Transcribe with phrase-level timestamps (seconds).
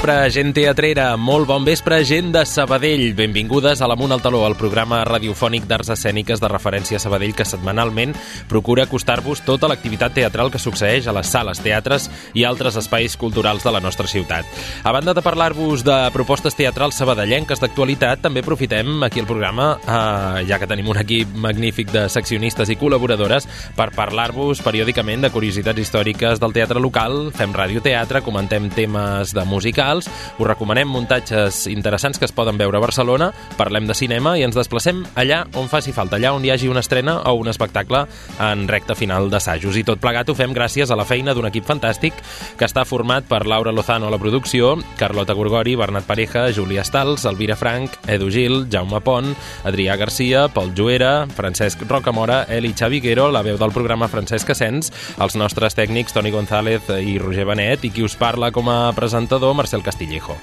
[0.00, 3.10] vespre, gent teatrera, molt bon vespre, gent de Sabadell.
[3.12, 7.44] Benvingudes a l'Amunt al Taló, el programa radiofònic d'arts escèniques de referència a Sabadell que
[7.44, 8.14] setmanalment
[8.48, 13.66] procura acostar-vos tota l'activitat teatral que succeeix a les sales, teatres i altres espais culturals
[13.66, 14.48] de la nostra ciutat.
[14.84, 20.46] A banda de parlar-vos de propostes teatrals sabadellenques d'actualitat, també aprofitem aquí el programa, eh,
[20.48, 23.44] ja que tenim un equip magnífic de seccionistes i col·laboradores,
[23.76, 29.44] per parlar-vos periòdicament de curiositats històriques del teatre local, fem radioteatre, comentem temes de
[29.90, 30.08] musicals,
[30.38, 34.56] us recomanem muntatges interessants que es poden veure a Barcelona, parlem de cinema i ens
[34.56, 38.06] desplacem allà on faci falta, allà on hi hagi una estrena o un espectacle
[38.40, 39.76] en recta final d'assajos.
[39.76, 42.14] I tot plegat ho fem gràcies a la feina d'un equip fantàstic
[42.56, 47.24] que està format per Laura Lozano a la producció, Carlota Gorgori, Bernat Pareja, Júlia Stals,
[47.24, 53.42] Elvira Frank, Edu Gil, Jaume Pont, Adrià Garcia, Pol Juera, Francesc Rocamora, Eli Xaviguero, la
[53.42, 58.04] veu del programa Francesc Asens, els nostres tècnics Toni González i Roger Benet i qui
[58.06, 60.36] us parla com a presentador, Marcel Castillejo.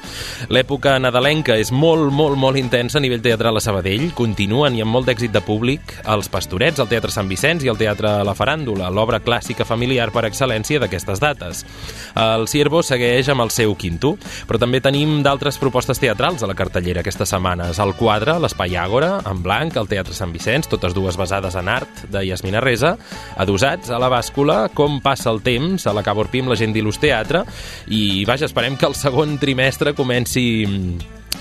[0.54, 4.12] L'època nadalenca és molt, molt, molt intensa a nivell teatral a Sabadell.
[4.18, 7.80] Continuen i amb molt d'èxit de públic els Pastorets, el Teatre Sant Vicenç i el
[7.80, 11.64] Teatre La Faràndula, l'obra clàssica familiar per excel·lència d'aquestes dates.
[12.16, 14.16] El Ciervo segueix amb el seu quinto,
[14.48, 17.82] però també tenim d'altres propostes teatrals a la cartellera aquestes setmanes.
[17.84, 22.06] El quadre, l'Espai Àgora, en blanc, el Teatre Sant Vicenç, totes dues basades en art,
[22.14, 22.96] de Yasmina Reza,
[23.38, 26.74] adosats a la bàscula, com passa el temps, a la Cabo Orpí amb la gent
[26.76, 27.44] d'Il·lus Teatre,
[27.92, 30.48] i vaja, esperem que el segon trimestre comenci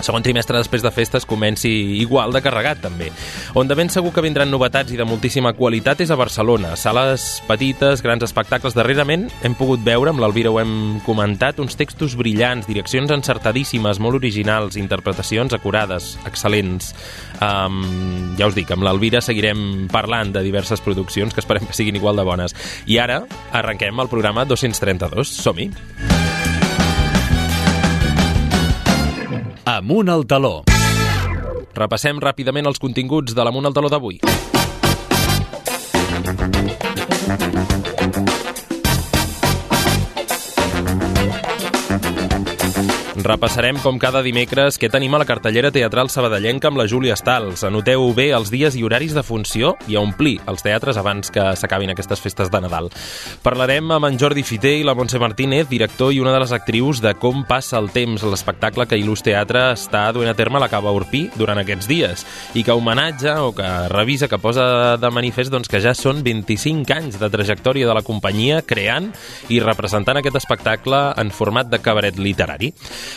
[0.05, 1.70] segon trimestre després de festes comenci
[2.03, 3.11] igual de carregat també.
[3.56, 6.75] On de ben segur que vindran novetats i de moltíssima qualitat és a Barcelona.
[6.77, 8.77] Sales petites, grans espectacles.
[8.77, 14.21] Darrerament hem pogut veure, amb l'Alvira ho hem comentat, uns textos brillants, direccions encertadíssimes, molt
[14.21, 16.93] originals, interpretacions acurades, excel·lents.
[17.41, 21.97] Um, ja us dic, amb l'Alvira seguirem parlant de diverses produccions que esperem que siguin
[21.97, 22.56] igual de bones.
[22.87, 23.22] I ara
[23.56, 25.37] arrenquem el programa 232.
[25.41, 26.16] Som-hi!
[29.66, 30.60] Amunt al taló.
[31.75, 34.21] Repassem ràpidament els continguts de l'Amunt al Taló d'avui.
[43.26, 47.64] Repassarem, com cada dimecres, què tenim a la cartellera teatral sabadellenca amb la Júlia Stals.
[47.66, 51.42] Anoteu bé els dies i horaris de funció i a omplir els teatres abans que
[51.59, 52.87] s'acabin aquestes festes de Nadal.
[53.42, 57.00] Parlarem amb en Jordi Fiter i la Montse Martínez, director i una de les actrius
[57.03, 60.70] de Com passa el temps, l'espectacle que Il·lus Teatre està duent a terme a la
[60.70, 62.22] Cava Urpí durant aquests dies
[62.54, 66.94] i que homenatja o que revisa, que posa de manifest doncs, que ja són 25
[66.94, 69.10] anys de trajectòria de la companyia creant
[69.50, 72.70] i representant aquest espectacle en format de cabaret literari.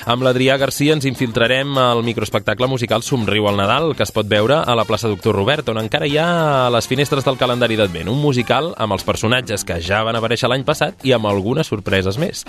[0.07, 4.61] Amb l'Adrià Garcia ens infiltrarem al microespectacle musical Somriu al Nadal, que es pot veure
[4.63, 8.21] a la plaça Doctor Robert, on encara hi ha les finestres del calendari d'Advent, un
[8.21, 12.45] musical amb els personatges que ja van aparèixer l'any passat i amb algunes sorpreses més.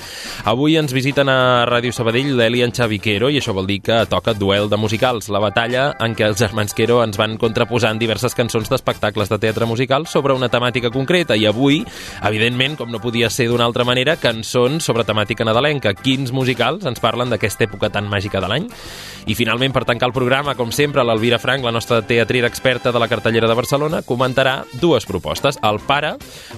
[0.47, 3.99] Avui ens visiten a Ràdio Sabadell l'Eli en Xavi Quero, i això vol dir que
[4.11, 8.37] toca duel de musicals, la batalla en què els germans Quero ens van contraposant diverses
[8.39, 11.83] cançons d'espectacles de teatre musical sobre una temàtica concreta, i avui,
[12.23, 15.97] evidentment, com no podia ser d'una altra manera, cançons sobre temàtica nadalenca.
[15.99, 18.69] Quins musicals ens parlen d'aquesta època tan màgica de l'any.
[19.27, 23.01] I finalment, per tancar el programa, com sempre, l'Elvira Frank, la nostra teatrera experta de
[23.03, 25.59] la cartellera de Barcelona, comentarà dues propostes.
[25.67, 26.15] El Pare,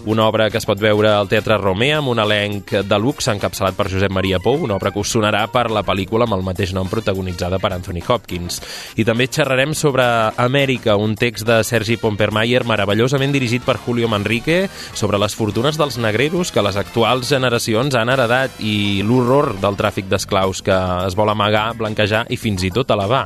[0.07, 3.77] una obra que es pot veure al Teatre Romea amb un elenc de luxe encapçalat
[3.79, 6.75] per Josep Maria Pou, una obra que us sonarà per la pel·lícula amb el mateix
[6.77, 8.61] nom protagonitzada per Anthony Hopkins.
[9.01, 10.05] I també xerrarem sobre
[10.37, 15.99] Amèrica, un text de Sergi Pompermayer meravellosament dirigit per Julio Manrique sobre les fortunes dels
[15.99, 21.33] negreros que les actuals generacions han heredat i l'horror del tràfic d'esclaus que es vol
[21.33, 23.25] amagar, blanquejar i fins i tot elevar.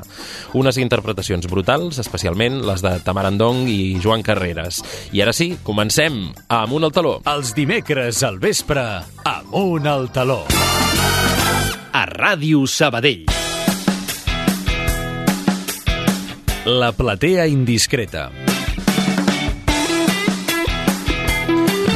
[0.54, 4.78] Unes interpretacions brutals, especialment les de Tamar Andong i Joan Carreras.
[5.10, 7.18] I ara sí, comencem Amunt al taló.
[7.26, 8.86] Els dimecres al vespre,
[9.26, 10.44] Amunt al taló.
[11.96, 13.26] A Ràdio Sabadell.
[16.66, 18.30] La platea indiscreta.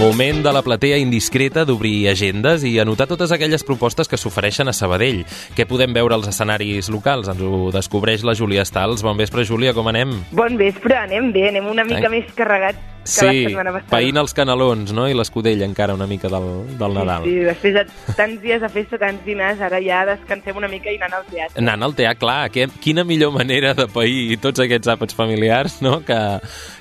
[0.01, 4.73] Moment de la platea indiscreta d'obrir agendes i anotar totes aquelles propostes que s'ofereixen a
[4.73, 5.27] Sabadell.
[5.53, 7.29] Què podem veure als escenaris locals?
[7.29, 9.05] Ens ho descobreix la Júlia Stals.
[9.05, 10.23] Bon vespre, Júlia, com anem?
[10.33, 12.15] Bon vespre, anem bé, anem una mica Ai.
[12.17, 13.91] més carregat que la Sí, setmana passada.
[13.91, 15.07] païnt els canelons, no?
[15.09, 16.49] I l'escudella encara una mica del,
[16.79, 17.25] del Nadal.
[17.25, 20.93] Sí, sí, després de tants dies de festa, tants dinars, ara ja descansem una mica
[20.93, 21.61] i anant al teatre.
[21.61, 26.01] Anant al teatre, clar, que, quina millor manera de pair tots aquests àpats familiars, no?,
[26.05, 26.19] que,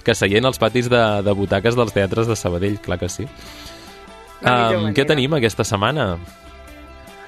[0.09, 3.29] que seient als patis de, de butaques dels teatres de Sabadell, clar que sí.
[4.39, 6.15] Um, què tenim aquesta setmana?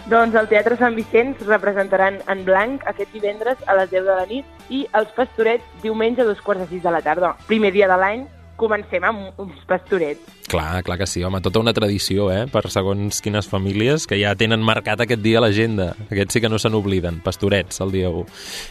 [0.09, 4.25] Doncs al Teatre Sant Vicenç representaran en blanc aquest divendres a les 10 de la
[4.25, 7.35] nit i els Pastorets diumenge a dos quarts de sis de la tarda.
[7.45, 8.25] Primer dia de l'any,
[8.61, 10.37] comencem amb uns pastorets.
[10.51, 14.35] Clar, clar que sí, home, tota una tradició, eh, per segons quines famílies que ja
[14.37, 15.91] tenen marcat aquest dia a l'agenda.
[16.09, 18.25] Aquests sí que no se n'obliden, pastorets, el dia 1.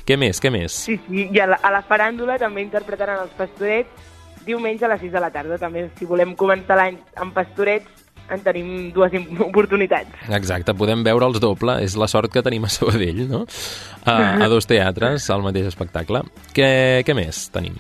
[0.06, 0.76] Què més, què més?
[0.86, 4.08] Sí, sí, i a la, a la faràndula també interpretaran els pastorets
[4.46, 5.58] diumenge a les 6 de la tarda.
[5.60, 8.00] També, si volem començar l'any amb pastorets,
[8.30, 10.28] en tenim dues oportunitats.
[10.30, 13.42] Exacte, podem veure els doble, és la sort que tenim a Sabadell, no?
[14.04, 16.22] A, a dos teatres, al mateix espectacle.
[16.54, 16.70] Què,
[17.06, 17.74] què més tenim?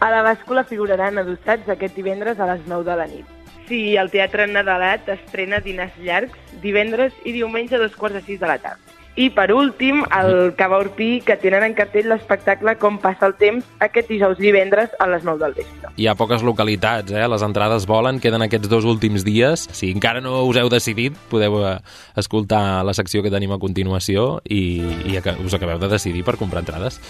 [0.00, 3.26] A la bàscula figuraran adossats aquest divendres a les 9 de la nit.
[3.68, 8.40] Sí, el Teatre Nadalat estrena dinars llargs divendres i diumenge a dos quarts de sis
[8.40, 8.96] de la tarda.
[9.20, 13.66] I per últim, el Cava Urpí, que tenen en cartell l'espectacle Com passa el temps
[13.82, 15.90] aquest dijous divendres a les 9 del vespre.
[16.00, 17.26] Hi ha poques localitats, eh?
[17.28, 19.66] Les entrades volen, queden aquests dos últims dies.
[19.76, 21.76] Si encara no us heu decidit, podeu eh,
[22.16, 24.80] escoltar la secció que tenim a continuació i,
[25.10, 27.02] i us acabeu de decidir per comprar entrades.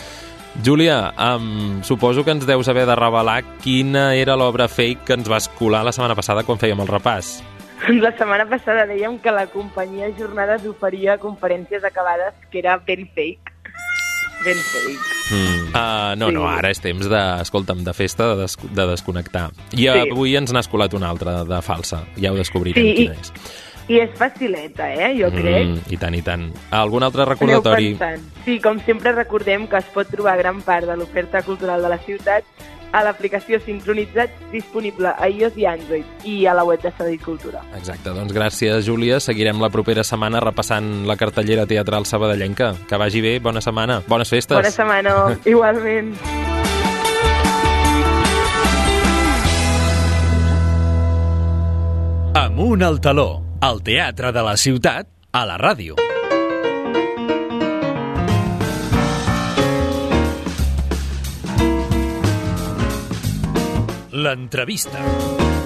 [0.65, 5.31] Júlia, um, suposo que ens deus haver de revelar quina era l'obra fake que ens
[5.31, 7.39] vas colar la setmana passada quan fèiem el repàs.
[8.05, 13.55] La setmana passada dèiem que la companyia Jornades oferia conferències acabades que era ben fake.
[14.45, 15.17] Ben fake.
[15.31, 15.65] Mm.
[15.71, 16.35] Uh, no, sí.
[16.35, 19.49] no, ara és temps de, escolta'm, de festa, de, des de desconnectar.
[19.73, 19.89] I sí.
[19.89, 22.03] avui ens n'has colat una altra de falsa.
[22.21, 23.33] Ja ho descobrirem sí, quina és.
[23.91, 25.11] I és facileta, eh?
[25.19, 25.67] Jo crec.
[25.67, 26.45] Mm, I tant, i tant.
[26.79, 27.97] Algun altre recordatori?
[28.45, 31.99] Sí, com sempre recordem que es pot trobar gran part de l'oferta cultural de la
[32.05, 32.47] ciutat
[32.93, 37.65] a l'aplicació Sincronitzat disponible a iOS i Android i a la web de Sabadell Cultura.
[37.79, 39.19] Exacte, doncs gràcies Júlia.
[39.19, 42.73] Seguirem la propera setmana repassant la cartellera teatral sabadellenca.
[42.87, 44.55] Que vagi bé, bona setmana, bones festes.
[44.55, 45.19] Bona setmana,
[45.51, 46.15] igualment.
[52.39, 55.97] Amunt al taló al Teatre de la Ciutat, a la ràdio.
[64.11, 65.60] L'entrevista.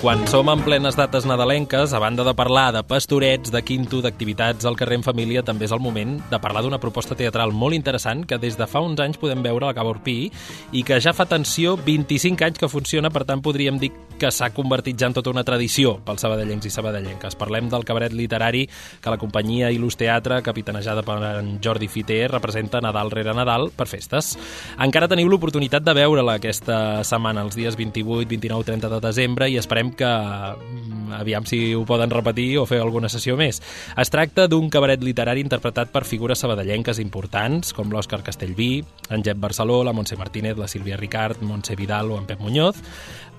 [0.00, 4.64] Quan som en plenes dates nadalenques, a banda de parlar de pastorets, de quinto, d'activitats
[4.64, 8.22] al carrer en família, també és el moment de parlar d'una proposta teatral molt interessant
[8.24, 10.30] que des de fa uns anys podem veure a la Cava Urpí
[10.72, 14.48] i que ja fa atenció 25 anys que funciona, per tant podríem dir que s'ha
[14.56, 17.36] convertit ja en tota una tradició pels sabadellencs i sabadellenques.
[17.36, 18.64] Parlem del cabaret literari
[19.00, 23.88] que la companyia Il·lus Teatre, capitanejada per en Jordi Fiter, representa Nadal rere Nadal per
[23.88, 24.32] festes.
[24.80, 29.60] Encara teniu l'oportunitat de veure-la aquesta setmana, els dies 28, 29, 30 de desembre, i
[29.60, 33.60] esperem que mm, aviam si ho poden repetir o fer alguna sessió més.
[33.98, 39.40] Es tracta d'un cabaret literari interpretat per figures sabadellenques importants, com l'Òscar Castellví, en Jep
[39.40, 42.82] Barceló, la Montse Martínez, la Sílvia Ricard, Montse Vidal o en Pep Muñoz.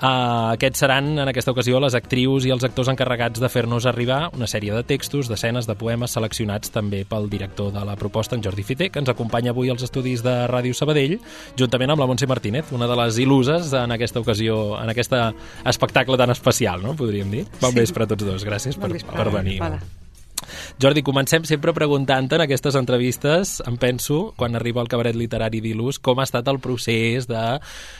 [0.01, 4.31] Uh, aquests seran, en aquesta ocasió, les actrius i els actors encarregats de fer-nos arribar
[4.33, 8.41] una sèrie de textos, d'escenes, de poemes seleccionats també pel director de la proposta, en
[8.41, 11.19] Jordi Fiter, que ens acompanya avui als estudis de Ràdio Sabadell,
[11.59, 15.13] juntament amb la Montse Martínez, una de les il·luses en aquesta ocasió, en aquest
[15.69, 16.97] espectacle tan especial, no?
[16.97, 17.45] podríem dir.
[17.61, 17.83] Bon sí.
[17.83, 19.59] vespre a tots dos, gràcies bon per, per venir.
[19.61, 20.00] Hola.
[20.81, 25.99] Jordi, comencem sempre preguntant en aquestes entrevistes, em penso, quan arriba el cabaret literari d'Ilus,
[25.99, 27.43] com ha estat el procés de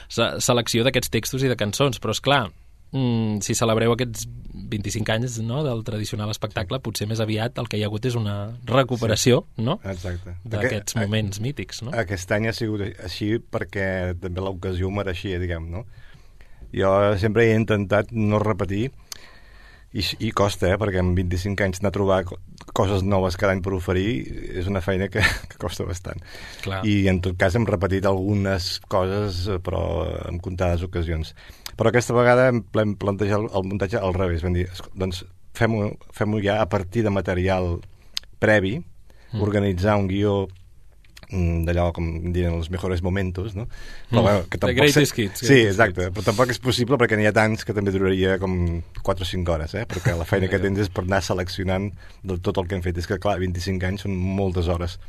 [0.10, 2.00] selecció d'aquests textos i de cançons.
[2.02, 2.44] Però, és clar,
[2.92, 4.28] mm, si celebreu aquests
[4.72, 8.18] 25 anys no, del tradicional espectacle, potser més aviat el que hi ha hagut és
[8.20, 8.36] una
[8.68, 9.80] recuperació sí, no?
[9.84, 11.84] d'aquests moments a, mítics.
[11.86, 11.96] No?
[12.04, 15.86] Aquest any ha sigut així perquè també l'ocasió ho mereixia, diguem, no?
[16.72, 18.92] Jo sempre he intentat no repetir
[19.92, 20.78] i, i costa, eh?
[20.80, 22.20] perquè en 25 anys anar a trobar
[22.78, 24.06] coses noves cada any per oferir
[24.62, 26.22] és una feina que, que costa bastant.
[26.64, 26.82] Clar.
[26.88, 29.84] I en tot cas hem repetit algunes coses, però
[30.30, 31.34] en comptades ocasions.
[31.76, 34.46] Però aquesta vegada hem plantejat el, muntatge al revés.
[34.46, 35.26] Vam dir, doncs
[35.58, 37.74] fem-ho fem, ja a partir de material
[38.42, 39.44] previ, mm.
[39.44, 40.36] organitzar un guió
[41.32, 43.68] d'allò, com diuen, els millors momentos, no?
[44.10, 44.26] Però, mm.
[44.26, 44.76] bueno, que tampoc...
[44.76, 45.46] The greatest hits.
[45.48, 48.54] Sí, exacte, però tampoc és possible perquè n'hi ha tants que també duraria com
[49.02, 49.88] 4 o 5 hores, eh?
[49.90, 51.90] Perquè la feina que tens és per anar seleccionant
[52.28, 53.00] de tot el que hem fet.
[53.00, 55.00] És que, clar, 25 anys són moltes hores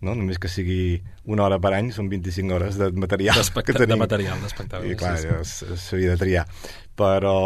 [0.00, 0.14] no?
[0.14, 1.00] només que sigui
[1.30, 3.94] una hora per any són 25 hores de material que tenim.
[3.94, 5.76] de material d'espectacle i clar, sí, sí.
[5.76, 6.46] s'havia de triar
[6.98, 7.36] però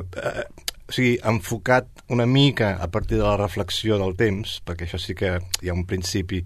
[0.00, 0.44] eh,
[0.84, 5.16] o sigui, enfocat una mica a partir de la reflexió del temps perquè això sí
[5.16, 6.42] que hi ha un principi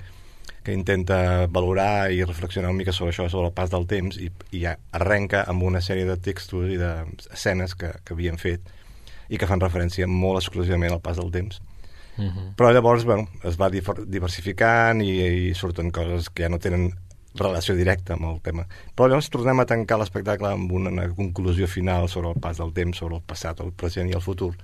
[0.69, 4.29] que intenta valorar i reflexionar una mica sobre això, sobre el pas del temps, i,
[4.53, 8.67] i arrenca amb una sèrie de textos i d'escenes que, que havien fet
[9.33, 11.63] i que fan referència molt exclusivament al pas del temps.
[12.19, 12.29] Uh mhm.
[12.29, 12.55] -huh.
[12.57, 16.93] Però llavors, bueno, es va diversificant i, i surten coses que ja no tenen
[17.35, 18.67] relació directa amb el tema.
[18.95, 22.75] Però llavors tornem a tancar l'espectacle amb una, una conclusió final sobre el pas del
[22.75, 24.55] temps, sobre el passat, el present i el futur,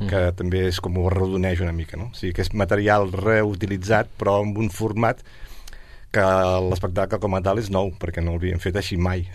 [0.00, 0.06] mm.
[0.06, 2.10] que també és com ho arrodoneix una mica, no?
[2.12, 5.24] O sigui, que és material reutilitzat, però amb un format
[6.14, 6.24] que
[6.70, 9.26] l'espectacle com a tal és nou, perquè no l'havien fet així mai.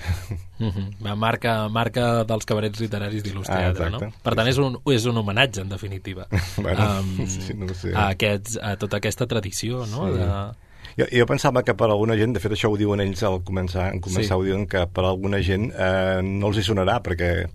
[0.61, 1.15] Uh -huh.
[1.15, 4.05] marca, marca dels cabarets literaris d'Il·lus Ah, Teatre, exacte.
[4.05, 4.13] no?
[4.23, 7.93] Per tant, és un, és un homenatge, en definitiva, Bueno, sí, no sé.
[7.95, 10.07] a, aquests, a tota aquesta tradició, no?
[10.07, 10.17] Sí.
[10.17, 10.53] De...
[10.97, 13.93] Jo, jo pensava que per alguna gent, de fet això ho diuen ells al començar,
[13.93, 14.39] en començar sí.
[14.39, 17.47] ho diuen que per alguna gent eh, no els hi sonarà, perquè,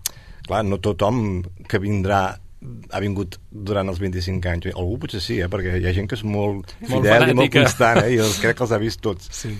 [0.47, 2.39] clar, no tothom que vindrà
[2.91, 4.69] ha vingut durant els 25 anys.
[4.73, 5.49] Algú potser sí, eh?
[5.51, 7.63] perquè hi ha gent que és molt, Molt fidel i molt fanàtica.
[7.63, 8.15] constant, eh?
[8.15, 9.29] i els crec que els ha vist tots.
[9.31, 9.53] Sí.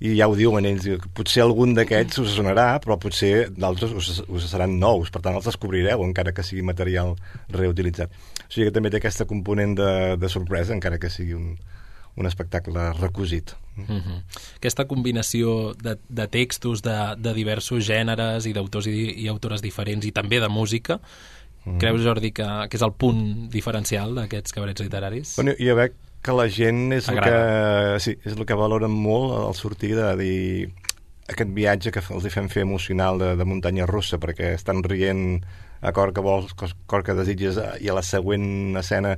[0.00, 3.92] I ja ho diuen ells, diu que potser algun d'aquests us sonarà, però potser d'altres
[3.92, 7.14] us, us seran nous, per tant els descobrireu, encara que sigui material
[7.52, 8.14] reutilitzat.
[8.46, 11.52] O sigui que també té aquesta component de, de sorpresa, encara que sigui un,
[12.16, 13.52] un espectacle recosit.
[13.76, 14.22] Uh -huh.
[14.56, 20.06] Aquesta combinació de, de textos de, de diversos gèneres i d'autors i, i autores diferents
[20.06, 21.00] i també de música,
[21.64, 21.78] Mm.
[21.78, 25.34] creus, Jordi, que, que és el punt diferencial d'aquests cabarets literaris?
[25.36, 27.34] Bueno, jo veig que la gent és el que,
[28.00, 30.70] sí, és el que valoren molt al sortir de dir
[31.30, 35.40] aquest viatge que els hi fem fer emocional de, de muntanya russa, perquè estan rient
[35.80, 39.14] a cor que vols, cos- cor que desitges, i a la següent escena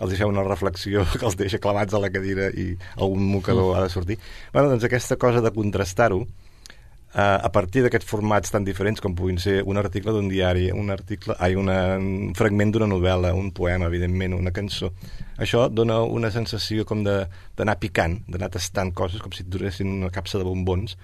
[0.00, 3.76] els hi feu una reflexió que els deixa clavats a la cadira i algun mocador
[3.76, 4.16] ha de sortir.
[4.52, 6.22] Bueno, doncs aquesta cosa de contrastar-ho,
[7.14, 11.36] a partir d'aquests formats tan diferents com puguin ser un article d'un diari, un article,
[11.38, 14.90] ai, una, un fragment d'una novel·la, un poema, evidentment, una cançó.
[15.38, 19.88] Això dona una sensació com de- d'anar picant, d'anar tastant coses, com si et duressin
[20.02, 20.96] una capsa de bombons,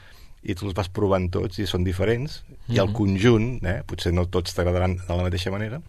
[0.43, 4.27] i tu els vas provant tots i són diferents, i el conjunt, eh, potser no
[4.27, 5.81] tots t'agradaran de la mateixa manera,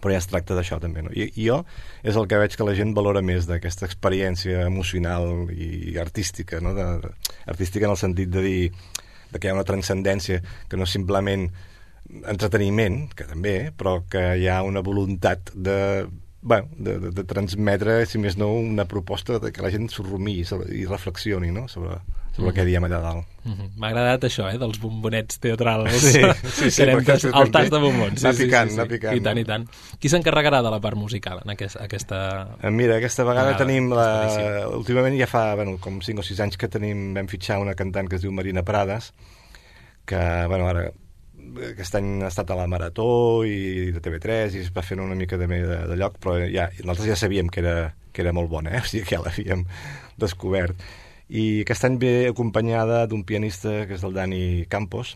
[0.00, 1.10] però ja es tracta d'això també, no?
[1.10, 1.64] I, I jo
[2.04, 6.74] és el que veig que la gent valora més d'aquesta experiència emocional i artística, no?
[6.76, 6.84] De,
[7.46, 8.72] artística en el sentit de dir
[9.30, 11.48] de que hi ha una transcendència que no és simplement
[12.30, 16.08] entreteniment, que també, però que hi ha una voluntat de,
[16.42, 20.06] bueno, de, de, de transmetre, si més no, una proposta de que la gent s'ho
[20.74, 21.68] i reflexioni no?
[21.68, 22.00] sobre,
[22.40, 23.26] sobre el que diem allà dalt.
[23.44, 23.68] Uh -huh.
[23.76, 25.92] M'ha agradat això, eh, dels bombonets teatrals.
[25.92, 26.20] Sí,
[26.52, 28.24] sí, sí, el tas de bombons.
[28.24, 29.16] anar picant, anar picant.
[29.16, 29.68] I tant, i tant.
[29.98, 32.56] Qui s'encarregarà de la part musical en aquest, aquesta...
[32.62, 34.66] Eh, Mira, aquesta vegada Vegada, tenim la...
[34.76, 38.08] Últimament ja fa bueno, com 5 o 6 anys que tenim, vam fitxar una cantant
[38.08, 39.12] que es diu Marina Prades,
[40.04, 40.90] que, bueno, ara
[41.70, 45.16] aquest any ha estat a la Marató i de TV3 i es va fent una
[45.18, 48.50] mica de, de, de lloc, però ja, nosaltres ja sabíem que era, que era molt
[48.50, 48.82] bona, eh?
[48.84, 49.64] o sigui que ja l'havíem
[50.20, 50.78] descobert.
[51.30, 55.14] I aquest any ve acompanyada d'un pianista que és el Dani Campos,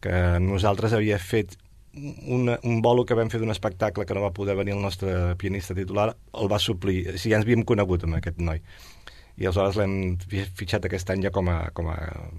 [0.00, 1.58] que nosaltres havia fet
[1.92, 5.36] una, un bolo que vam fer d'un espectacle que no va poder venir el nostre
[5.36, 7.02] pianista titular, el va suplir.
[7.12, 8.62] O sigui, ja ens havíem conegut amb aquest noi.
[9.36, 11.98] I aleshores l'hem fi- fitxat aquest any ja com a, com a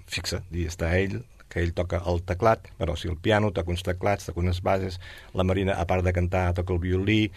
[0.10, 0.42] fixa.
[0.52, 1.20] I està ell,
[1.54, 4.64] que ell toca el teclat, bueno, o sigui, el piano, toca uns teclats, toca unes
[4.66, 4.98] bases,
[5.38, 7.28] la Marina, a part de cantar, toca el violí,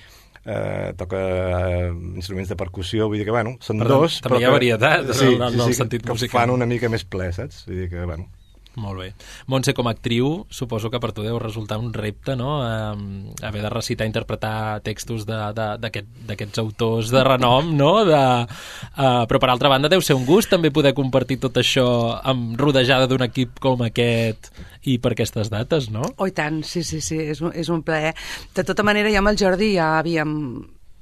[0.47, 4.21] eh, toca eh, instruments de percussió, vull dir que, bueno, són Per tant, dos...
[4.23, 6.13] també però hi ha que- varietat en sí, el- en sí, el sí, sentit que
[6.15, 6.41] musical.
[6.41, 7.65] fan una mica més ple, saps?
[7.67, 8.29] Vull dir que, bueno,
[8.77, 9.07] Molt bé.
[9.49, 13.63] Montse, com a actriu, suposo que per tu deu resultar un repte, no?, eh, haver
[13.65, 19.89] de recitar, interpretar textos d'aquests autors de renom, no?, de, eh, però per altra banda
[19.89, 21.89] deu ser un gust també poder compartir tot això
[22.21, 24.53] amb rodejada d'un equip com aquest
[24.85, 26.05] i per aquestes dates, no?
[26.21, 28.13] Oh, tant, sí, sí, sí, és un, és un plaer.
[28.55, 30.37] De tota manera, jo amb el Jordi ja havíem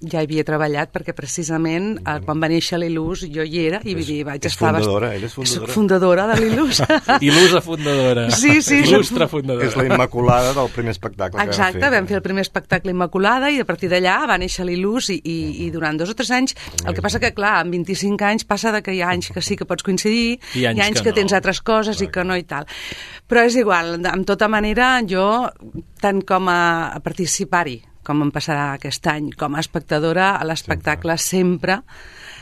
[0.03, 3.95] ja hi havia treballat perquè precisament eh, quan va néixer l'Ilús jo hi era i
[4.27, 4.73] vaig és estar...
[4.75, 5.67] bast- fundadora, ella és fundadora.
[5.67, 6.81] Soc fundadora de l'Ilús.
[7.29, 8.25] Il·lustre fundadora.
[8.35, 9.69] Sí, sí, Il·lustre fundadora.
[9.69, 13.63] és la Immaculada del primer espectacle Exacte, que vam fer el primer espectacle Immaculada i
[13.63, 16.93] a partir d'allà va néixer l'Ilús i, i, i durant dos o tres anys, el
[16.97, 19.57] que passa que clar, amb 25 anys passa de que hi ha anys que sí
[19.57, 21.39] que pots coincidir, I anys hi ha anys que que, tens no.
[21.41, 22.69] altres coses i que no i tal.
[23.31, 25.49] Però és igual, amb tota manera jo,
[26.03, 26.61] tant com a,
[26.93, 31.81] a participar-hi, com em passarà aquest any, com a espectadora, a l'espectacle sempre,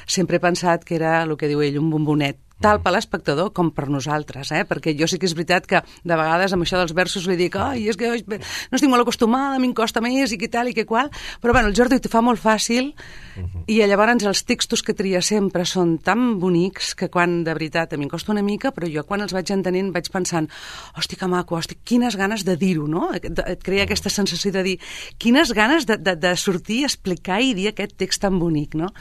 [0.07, 3.73] sempre he pensat que era el que diu ell, un bombonet tal per l'espectador com
[3.75, 4.63] per nosaltres, eh?
[4.69, 7.59] perquè jo sí que és veritat que de vegades amb això dels versos li dic
[7.61, 10.71] ai, és que no estic molt acostumada, a mi em costa més i què tal
[10.71, 11.11] i què qual,
[11.43, 12.93] però bueno, el Jordi ho fa molt fàcil
[13.71, 17.99] i llavors els textos que tria sempre són tan bonics que quan de veritat a
[17.99, 20.49] mi em costa una mica, però jo quan els vaig entenent vaig pensant,
[20.99, 23.09] hosti que maco, hosti, quines ganes de dir-ho, no?
[23.17, 24.77] Et, et crea aquesta sensació de dir,
[25.23, 28.93] quines ganes de, de, de sortir, explicar i dir aquest text tan bonic, no?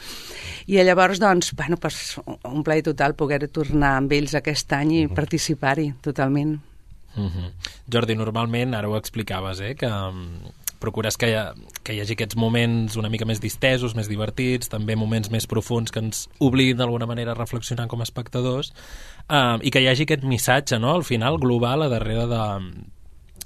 [0.66, 5.06] I llavors, doncs, bueno, pues, un plaer total poder tornar amb ells aquest any i
[5.08, 6.58] participar-hi totalment.
[7.14, 7.52] Uh -huh.
[7.92, 10.38] Jordi, normalment, ara ho explicaves, eh, que um,
[10.82, 14.68] procures que hi, ha, que hi hagi aquests moments una mica més distesos, més divertits,
[14.68, 18.72] també moments més profuns que ens obliguin d'alguna manera a reflexionar com a espectadors,
[19.28, 22.44] uh, i que hi hagi aquest missatge, no?, al final, global, a darrere de,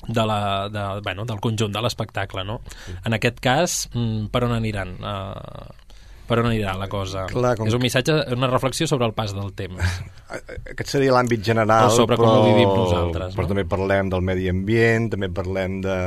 [0.09, 2.61] de la, de, bueno, del conjunt de l'espectacle, no?
[3.05, 4.97] En aquest cas, mm, per on aniran?
[5.01, 5.86] Uh,
[6.29, 7.25] per on anirà la cosa?
[7.31, 9.81] Clar, com- És un missatge, una reflexió sobre el pas del temps.
[10.73, 13.55] Aquest seria l'àmbit general, O sobre com però, ho vivim nosaltres, Però no?
[13.55, 15.99] també parlem del medi ambient, també parlem de,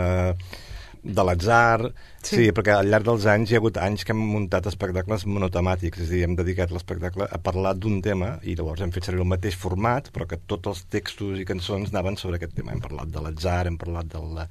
[1.04, 1.92] de l'atzar...
[2.20, 2.36] Sí.
[2.36, 6.02] sí, perquè al llarg dels anys hi ha hagut anys que hem muntat espectacles monotemàtics,
[6.04, 9.24] és a dir, hem dedicat l'espectacle a parlar d'un tema i llavors hem fet servir
[9.24, 12.74] el mateix format, però que tots els textos i cançons anaven sobre aquest tema.
[12.76, 14.44] Hem parlat de l'atzar, hem parlat de la,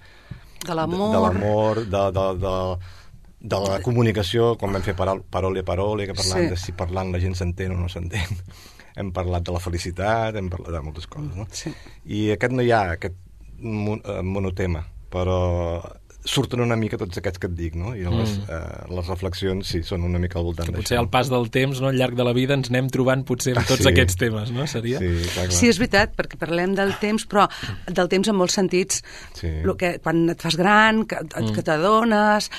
[0.65, 1.13] De de, l'amor.
[1.13, 2.55] de, l'amor, de, de, de,
[3.41, 6.51] de la comunicació, quan vam fer parol, parole a parole, que parlàvem Sí.
[6.51, 8.27] de si parlant la gent s'entén o no s'entén.
[8.99, 11.45] Hem parlat de la felicitat, hem parlat de moltes coses, no?
[11.55, 11.71] Sí.
[12.11, 15.37] I aquest no hi ha, aquest eh, monotema, però
[16.29, 17.95] surten una mica tots aquests que et dic, no?
[17.97, 18.53] I les, mm.
[18.53, 20.85] eh, les reflexions, sí, són una mica al voltant Que d'això.
[20.85, 23.55] potser al pas del temps, no, al llarg de la vida, ens anem trobant potser
[23.57, 23.89] amb tots Sí.
[23.89, 24.67] aquests temes, no?
[24.69, 25.01] Seria?
[25.01, 25.57] Sí, clar, clar.
[25.57, 27.47] Sí, és veritat, perquè parlem del temps, però
[27.87, 29.03] del temps en molts sentits.
[29.39, 29.49] Sí.
[29.65, 31.55] Lo que, quan et fas gran, que, mm.
[31.57, 32.51] que t'adones,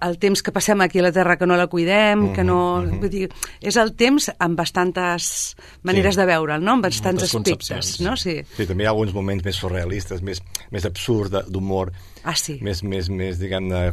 [0.00, 2.58] el, temps que passem aquí a la Terra que no la cuidem, que no...
[2.82, 2.98] Mm-hmm.
[2.98, 3.28] Vull dir,
[3.60, 6.20] és el temps amb bastantes maneres Sí.
[6.22, 6.72] de veure'l, no?
[6.78, 8.16] Amb bastants Moltes aspectes, no?
[8.16, 8.38] Sí.
[8.56, 10.40] Sí, també hi ha alguns moments més surrealistes, més,
[10.72, 11.92] més absurds, d'humor,
[12.28, 12.58] Ah, sí.
[12.60, 13.86] més, més, més diguem-ne,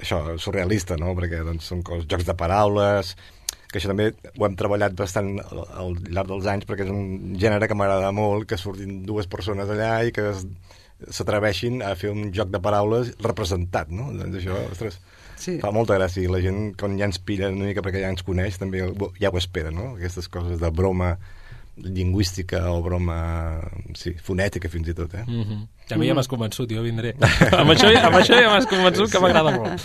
[0.00, 1.12] això, surrealista, no?
[1.18, 3.10] Perquè doncs, són cos, jocs de paraules,
[3.68, 7.36] que això també ho hem treballat bastant al, al llarg dels anys, perquè és un
[7.36, 10.30] gènere que m'agrada molt, que surtin dues persones allà i que
[11.12, 14.08] s'atreveixin a fer un joc de paraules representat, no?
[14.16, 15.00] Doncs això, ostres,
[15.36, 15.58] Sí.
[15.60, 16.24] fa molta gràcia.
[16.24, 18.80] I la gent, quan ja ens pilla una mica perquè ja ens coneix, també
[19.20, 19.90] ja ho espera, no?
[19.98, 21.18] Aquestes coses de broma
[21.76, 23.60] lingüística o broma,
[23.94, 25.24] sí, fonètica fins i tot, eh?
[25.26, 25.66] Mm -hmm.
[25.90, 27.14] A mi ja m'has convençut, jo vindré.
[27.60, 29.82] amb, això, amb això ja m'has convençut, que m'agrada molt.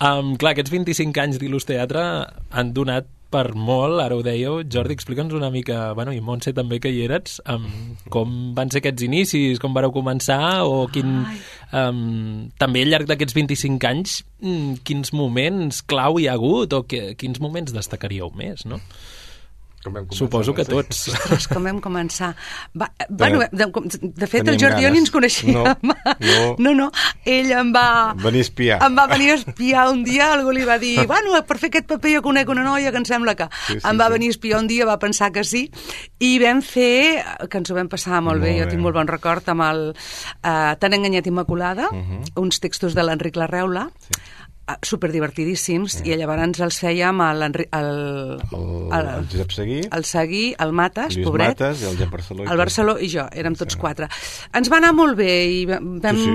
[0.00, 4.64] Um, clar, aquests 25 anys d'Il·lus Teatre han donat per molt, ara ho dèieu.
[4.66, 8.82] Jordi, explica'ns una mica, bueno, i Montse també que hi eres, um, com van ser
[8.82, 11.24] aquests inicis, com vareu començar, o quin...
[11.70, 16.82] Um, també al llarg d'aquests 25 anys, mm, quins moments clau hi ha hagut, o
[16.82, 18.80] que, quins moments destacaríeu més, no?
[19.80, 20.98] Com vam començar, Suposo que tots.
[21.08, 22.34] Ostres, com vam començar.
[22.76, 23.66] Va, bueno, de,
[24.20, 25.54] de fet, el Jordi jo ni ens coneixíem.
[25.56, 25.64] No,
[26.20, 26.40] no.
[26.60, 26.88] no, no.
[27.24, 27.84] Ell em va...
[28.20, 28.76] Venir a espiar.
[28.84, 31.88] Em va venir a espiar un dia, algú li va dir, bueno, per fer aquest
[31.94, 33.48] paper jo conec una noia que em sembla que...
[33.70, 34.16] Sí, sí, em va sí.
[34.18, 35.64] venir a espiar un dia, va pensar que sí,
[36.20, 38.74] i vam fer, que ens ho vam passar molt, bé, Molt jo bé.
[38.74, 42.34] tinc molt bon record amb el uh, Tan enganyat Immaculada, Mhm.
[42.36, 44.20] uns textos de l'Enric Larreula, sí
[44.82, 47.90] superdivertidíssims, i llavors els fèiem l'Enri- al,
[48.52, 52.10] El, al- el Josep Seguí, el Seguí, el Mates, Lluís pobret, Mates i el Jep
[52.10, 52.44] Barceló.
[52.44, 52.56] el.
[52.60, 54.08] Barceló i jo, érem tots quatre.
[54.54, 56.30] Ens va anar molt bé i vam, Sí, sí.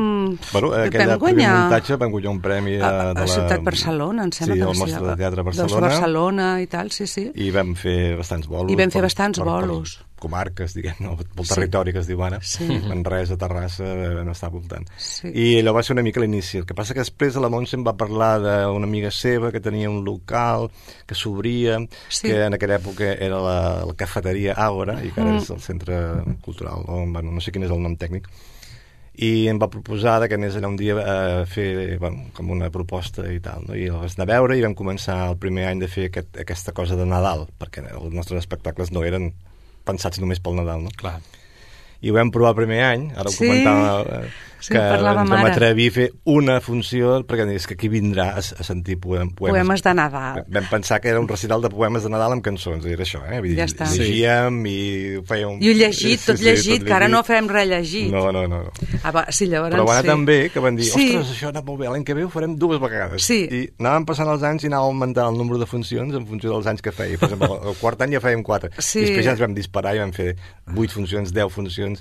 [0.54, 3.28] Bueno, aquell vam primer guanyar muntatge vam guanyar un premi a, a, a, de la...
[3.28, 5.82] Ciutat Barcelona, em sembla sí, que va ser Mostra de Teatre Barcelona.
[5.88, 7.30] Barcelona i tal, sí, sí.
[7.36, 8.72] I vam fer bastants bolos.
[8.72, 9.98] I vam fer per- bastants per, bolos.
[10.00, 11.14] Per comarques, diguem, no?
[11.22, 11.54] pel Sí.
[11.54, 12.42] territori que es diu ara.
[12.42, 12.66] Sí.
[12.90, 13.86] Manresa, Terrassa,
[14.18, 14.90] vam estar voltant.
[14.98, 15.30] Sí.
[15.30, 16.58] I allò va ser una mica l'inici.
[16.64, 19.90] El que passa que després la Montse em va parlar d'una amiga seva que tenia
[19.94, 20.70] un local
[21.06, 21.78] que s'obria,
[22.10, 22.28] Sí.
[22.30, 25.96] que en aquella època era la, la cafeteria Àgora, i que ara és el centre
[26.42, 28.28] cultural, o, bueno, no sé quin és el nom tècnic,
[29.16, 33.24] i em va proposar que anés allà un dia a fer bueno, com una proposta
[33.32, 33.76] i tal, no?
[33.80, 36.74] i els anar a veure i vam començar el primer any de fer aquest, aquesta
[36.76, 39.30] cosa de Nadal, perquè els nostres espectacles no eren
[39.88, 40.94] pensats només pel Nadal, no?
[41.00, 41.18] Clar.
[42.06, 43.48] I ho vam provar el primer any, ara ho Sí.
[43.48, 44.34] comentava, eh,
[44.66, 48.40] Sí, que ens vam atrevir a fer una funció, perquè és que aquí vindrà a,
[48.40, 49.54] a sentir poem, poemes.
[49.60, 50.40] Poemes de Nadal.
[50.50, 53.20] Vam pensar que era un recital de poemes de Nadal amb cançons, i era això,
[53.30, 53.42] eh?
[53.44, 53.86] Vull dir, Ja està.
[53.92, 54.78] Llegíem i
[55.20, 55.60] ho fèiem...
[55.62, 58.10] I ho llegit, tot llegit, tot que ara no fem res llegit.
[58.10, 58.64] No, no, no.
[58.64, 58.72] no.
[59.04, 60.10] Ah, va, sí, llavors Però va anar sí.
[60.16, 61.12] tan bé que van dir, Sí.
[61.14, 63.22] ostres, això ha anat molt bé, l'any que ve ho farem dues vegades.
[63.22, 63.44] Sí.
[63.46, 66.66] I anàvem passant els anys i anàvem augmentant el número de funcions en funció dels
[66.74, 67.20] anys que feia.
[67.22, 68.72] Per exemple, el quart any ja fèiem quatre.
[68.80, 69.04] Sí.
[69.04, 70.34] I després ja ens vam disparar i vam fer
[70.74, 71.95] vuit funcions, deu funcions,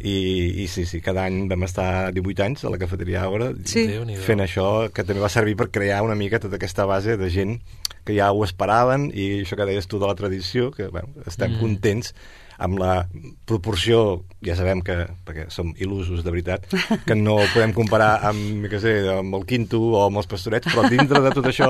[0.00, 3.86] i, i sí, sí, cada any vam estar 18 anys a la cafeteria Àgora Sí.
[4.26, 7.60] Fent això, que també va servir per crear una mica tota aquesta base de gent
[8.04, 11.54] que ja ho esperaven i això que deies tu de la tradició, que bueno, estem
[11.54, 11.60] mm.
[11.62, 12.12] contents
[12.58, 13.06] amb la
[13.48, 14.94] proporció, ja sabem que,
[15.26, 16.64] perquè som il·lusos de veritat,
[17.06, 20.86] que no podem comparar amb, què sé, amb el quinto o amb els pastorets, però
[20.90, 21.68] dintre de tot això,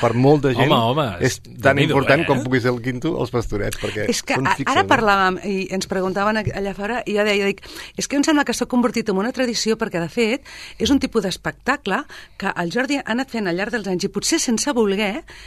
[0.00, 2.26] per molta gent, Home, home, és tan important eh?
[2.28, 4.70] com pugui ser el quinto o els pastorets, perquè És que són fixes.
[4.72, 4.90] ara no?
[4.90, 7.62] parlàvem i ens preguntaven a- allà fora i jo deia, dic,
[7.98, 10.46] és que em sembla que s'ha convertit en una tradició perquè, de fet,
[10.78, 12.02] és un tipus d'espectacle
[12.38, 14.96] que el Jordi ha anat fent al llarg dels anys i potser sense voler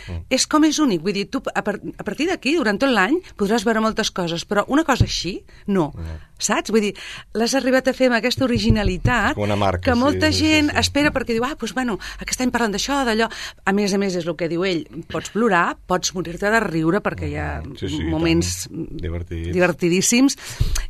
[0.10, 0.24] Mm.
[0.30, 1.02] és com és únic.
[1.04, 4.46] Vull dir, tu a, par a partir d'aquí, durant tot l'any, podràs veure moltes coses,
[4.48, 5.92] però una cosa així, no.
[6.40, 6.72] Saps?
[6.72, 6.92] Vull dir,
[7.36, 10.70] l'has arribat a fer amb aquesta originalitat una marca, que sí, molta sí, sí, gent
[10.72, 10.78] sí.
[10.80, 13.28] espera perquè diu, ah, doncs bueno, aquest any parlen d'això, d'allò.
[13.66, 17.02] A més a més, és el que diu ell, pots plorar, pots morir-te de riure
[17.04, 18.68] perquè hi ha Sí, sí, i moments.
[18.72, 19.52] Divertits.
[19.56, 20.38] divertidíssims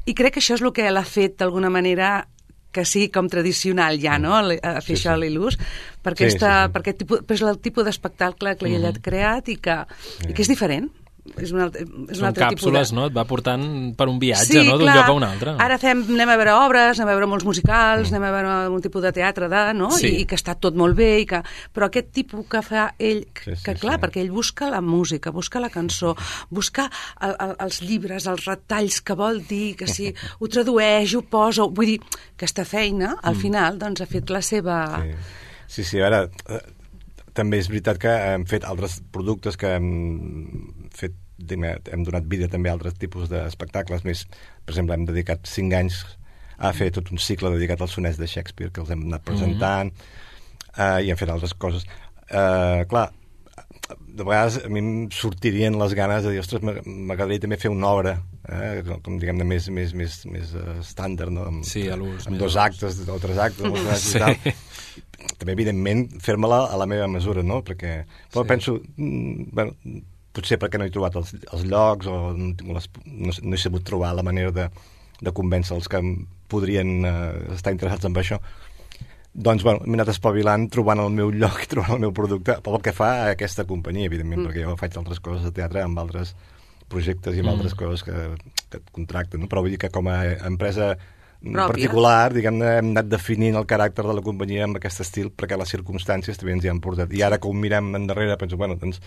[0.05, 2.27] i crec que això és el que l'ha fet d'alguna manera
[2.71, 5.23] que sigui com tradicional ja, no?, a, a fer Sí, això a sí.
[5.23, 5.55] l'il·lus,
[6.03, 6.71] per, Sí, aquesta, sí, sí.
[6.75, 9.79] per aquest tipus, per el tipus d'espectacle que ell ha creat i que,
[10.29, 10.91] i que és diferent.
[11.37, 12.97] És un altre, és un Són altre càpsules, tipus de...
[12.97, 13.05] no?
[13.09, 13.65] Et va portant
[13.99, 15.55] per un viatge, no?, d'un lloc a un altre.
[15.61, 18.83] Ara fem, anem a veure obres, anem a veure molts musicals, anem a veure un
[18.85, 19.91] tipus de teatre, de, no?
[19.95, 20.09] Sí.
[20.09, 21.41] I, I que està tot molt bé, i que...
[21.75, 24.03] però aquest tipus que fa ell, que, Sí, sí, que clar, sí.
[24.05, 26.15] perquè ell busca la música, busca la cançó,
[26.49, 26.89] busca
[27.21, 31.67] el, el, els llibres, els retalls que vol dir, que si ho tradueix, ho posa...
[31.69, 32.01] Vull dir,
[32.35, 34.81] aquesta feina, al final, doncs, ha fet la seva...
[34.99, 35.15] Sí,
[35.67, 36.61] sí, sí a veure, eh,
[37.37, 39.89] també és veritat que hem fet altres productes que hem
[41.91, 44.25] hem donat vida també a altres tipus d'espectacles més,
[44.65, 46.01] per exemple, hem dedicat 5 anys
[46.59, 49.93] a fer tot un cicle dedicat als sonets de Shakespeare que els hem anat presentant
[49.93, 50.97] mm -hmm.
[50.97, 51.85] uh, i hem fet altres coses
[52.31, 53.11] uh, clar,
[54.07, 57.71] de vegades a mi em sortirien les ganes de dir, ostres, m'ag- m'agradaria també fer
[57.71, 61.45] una obra, eh, com- diguem-ne, més, més, més, més uh, estàndard, no?
[61.45, 63.95] Amb, Sí, a l'ús, amb dos actes o tres actes, amb sí.
[64.11, 64.17] Sí.
[64.17, 64.35] i tal.
[65.39, 67.61] També, evidentment, fer-me-la a la meva mesura, no?
[67.63, 68.47] Perquè, però Sí.
[68.47, 69.75] penso, mm, bueno,
[70.35, 73.85] potser perquè no he trobat els, els llocs o no, les, no, no he sabut
[73.85, 74.67] trobar la manera de,
[75.21, 76.01] de convèncer els que
[76.49, 78.39] podrien eh, estar interessats en això,
[79.33, 82.95] doncs, bueno, m'he anat espavilant trobant el meu lloc trobant el meu producte pel que
[82.95, 84.49] fa a aquesta companyia, evidentment, mm.
[84.49, 86.33] perquè jo faig altres coses de teatre amb altres
[86.89, 87.55] projectes i amb mm.
[87.55, 88.25] altres coses que,
[88.67, 89.49] que et contracten, no?
[89.51, 90.95] però vull dir que com a empresa
[91.39, 91.69] Pròpia.
[91.69, 95.71] particular, diguem-ne, hem anat definint el caràcter de la companyia amb aquest estil perquè les
[95.71, 97.13] circumstàncies també ens hi han portat.
[97.15, 98.99] I ara que ho mirem endarrere, penso, bueno, doncs,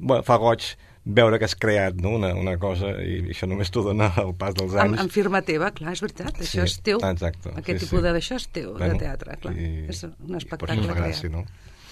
[0.00, 0.64] bueno, fa goig
[1.04, 2.10] veure que has creat no?
[2.18, 4.98] una, una cosa i això només t'ho dona el pas dels anys.
[5.00, 6.98] amb firma teva, clar, és veritat, Sí, això és teu.
[7.08, 8.04] exacte, Aquest sí, tipus sí.
[8.04, 9.54] de d'això és teu, de teatre, clar.
[9.56, 11.08] I, és un i per espectacle això fa creat.
[11.14, 11.44] gràcia, no?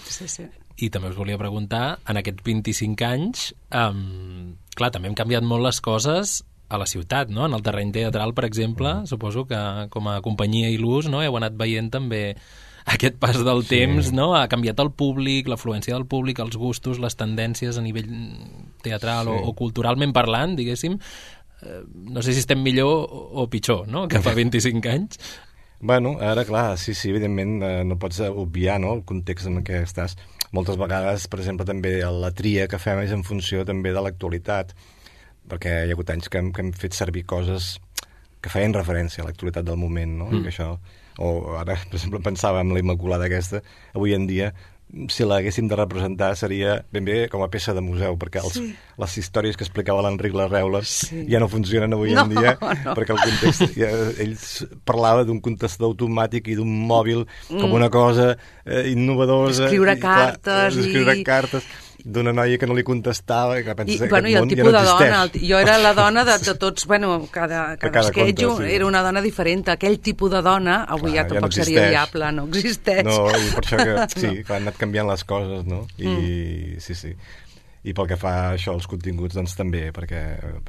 [0.09, 0.45] Sí, sí.
[0.79, 5.65] I també us volia preguntar, en aquests 25 anys, um, clar, també han canviat molt
[5.67, 7.47] les coses a la ciutat, no?
[7.49, 9.07] En el terreny teatral, per exemple, Mm.
[9.09, 11.23] suposo que com a companyia i l'ús, no?
[11.25, 12.37] Heu anat veient també
[12.95, 13.77] aquest pas del sí.
[13.77, 14.31] temps, no?
[14.39, 18.09] Ha canviat el públic, l'afluència del públic, els gustos, les tendències a nivell
[18.85, 19.35] teatral Sí.
[19.35, 20.99] o, o culturalment parlant, diguéssim.
[21.63, 21.83] Eh,
[22.15, 25.19] no sé si estem millor o, pitjor, no?, que fa 25 anys.
[25.81, 29.85] Bueno, ara, clar, sí, sí, evidentment eh, no pots obviar no, el context en què
[29.87, 30.17] estàs.
[30.51, 34.73] Moltes vegades, per exemple, també la tria que fem és en funció també de l'actualitat,
[35.49, 37.77] perquè hi ha hagut anys que hem, que hem fet servir coses
[38.43, 40.27] que feien referència a l'actualitat del moment, no?
[40.33, 40.41] Mm.
[40.41, 40.73] I que això,
[41.19, 43.63] o ara, per exemple, pensava en la Immaculada aquesta,
[43.95, 44.53] avui en dia,
[45.13, 48.71] si l'haguéssim de representar seria ben bé com a peça de museu, perquè els, Sí.
[48.97, 51.27] les històries que explicava l'Enric Larreula Sí.
[51.29, 52.95] ja no funcionen avui No, en dia, no.
[52.97, 54.33] perquè el context, ja, ell
[54.89, 59.51] parlava d'un contestador automàtic i d'un mòbil com una cosa eh, innovadora.
[59.53, 61.69] Escriure i, clar, cartes Escriure i- cartes
[62.05, 64.51] d'una noia que no li contestava i que I, pensa que bueno, i el món
[64.53, 67.77] ja tipus no de dona, el, jo era la dona de, de tots, bueno, cada,
[67.77, 68.69] cada, cada conte, sí.
[68.77, 69.67] era una dona diferent.
[69.75, 73.05] Aquell tipus de dona, avui Clar, ja ja no tampoc seria viable, no existeix.
[73.05, 74.45] No, i per això que sí, No.
[74.47, 75.87] que han anat canviant les coses, no?
[75.99, 76.81] I Mm.
[76.81, 77.15] sí, sí.
[77.89, 80.21] I pel que fa a això als continguts, doncs també, perquè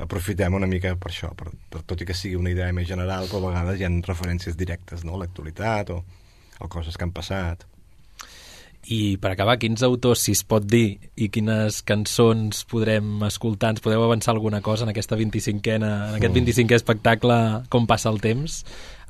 [0.05, 3.25] aprofitem una mica per això, per, per, tot i que sigui una idea més general,
[3.27, 6.03] però a vegades hi ha referències directes, no?, a l'actualitat o,
[6.59, 7.65] o coses que han passat.
[8.89, 13.75] I per acabar, quins autors, si es pot dir, i quines cançons podrem escoltar?
[13.75, 17.38] Ens podeu avançar alguna cosa en aquesta 25ena, en aquest 25è espectacle
[17.69, 18.63] Com passa el temps?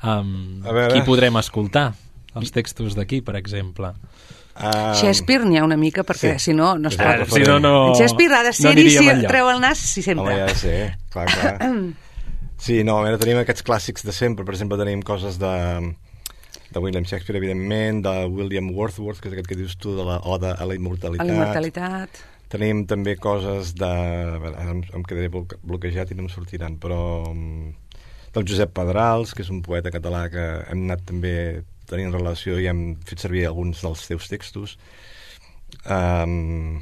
[0.04, 0.92] Um, A veure.
[0.94, 1.94] qui podrem escoltar?
[2.36, 3.94] Els textos d'aquí, per exemple.
[4.60, 6.50] Um, Shakespeare n'hi ha una mica, perquè sí.
[6.52, 7.24] si no, no es pot.
[7.24, 7.72] el si no, no...
[7.96, 9.32] Shakespeare ha de no ser-hi aniríem si enlloc.
[9.32, 10.36] treu el nas, sí, sempre.
[10.36, 10.76] Home, ja sé,
[11.15, 11.58] clar, clar.
[12.60, 14.44] Sí, no, a veure, tenim aquests clàssics de sempre.
[14.44, 15.52] Per exemple, tenim coses de,
[16.73, 20.19] de William Shakespeare, evidentment, de William Wordsworth, que és aquest que dius tu, de la
[20.23, 21.25] Oda a la A immortalitat.
[21.27, 22.21] la immortalitat.
[22.49, 23.86] Tenim també coses de...
[23.89, 27.01] a veure, em, em quedaré bloque- bloquejat i no em sortiran, però...
[27.34, 27.75] mm,
[28.34, 32.67] Del Josep Pedrals, que és un poeta català que hem anat també tenint relació i
[32.69, 34.75] hem fet servir alguns dels seus textos.
[35.89, 36.82] Um...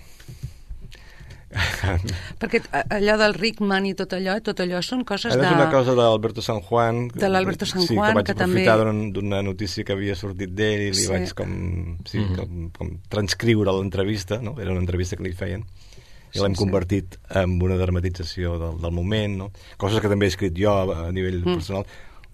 [2.42, 5.48] Perquè a- allò del Rickman i tot allò, tot allò són coses Ara de...
[5.48, 7.08] és una cosa d'Alberto San Juan.
[7.14, 10.16] De l'Alberto San sí, Juan, que vaig que aprofitar també- d'una- d'una notícia que havia
[10.20, 11.08] sortit d'ell i li Sí.
[11.12, 12.36] vaig com, sí, Mhm.
[12.36, 14.56] com, com transcriure l'entrevista, no?
[14.60, 16.60] Era una entrevista que li feien i Sí, l'hem sí.
[16.60, 19.52] convertit en una dramatització del, del moment, no?
[19.78, 21.54] Coses que també he escrit jo a, a nivell Mm.
[21.56, 21.86] personal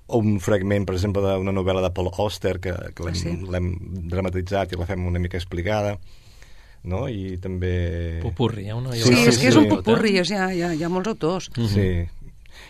[0.07, 3.37] un fragment, per exemple, d'una novel·la de Paul Auster que, que l'hem Ah, sí?
[3.49, 3.69] l'hem
[4.09, 5.97] dramatitzat i la fem una mica explicada
[6.83, 7.07] no?
[7.07, 8.19] i també...
[8.21, 8.91] Popurri, hi ha una...
[8.95, 9.69] Sí, una és que és un sí.
[9.71, 11.49] popurri, és, hi, ha, hi, ha, hi ha molts autors.
[11.57, 11.67] Mhm.
[11.67, 11.87] Sí.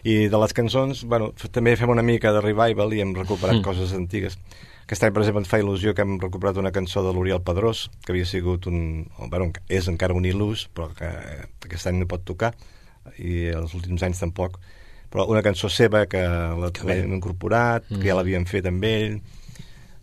[0.04, 3.64] I de les cançons, bueno, també fem una mica de revival i hem recuperat Mm.
[3.64, 4.38] coses antigues.
[4.84, 7.90] Aquest any, per exemple, ens fa il·lusió que hem recuperat una cançó de l'Oriol Pedrós,
[8.06, 9.08] que havia sigut un...
[9.30, 11.08] Bueno, és encara un il·lus, però que
[11.66, 12.54] aquest any no pot tocar,
[13.18, 14.60] i els últims anys tampoc.
[15.14, 17.16] però una cançó seva que l'havíem bé.
[17.16, 18.18] incorporat, que ja Mm.
[18.18, 19.22] l'havíem fet amb ell,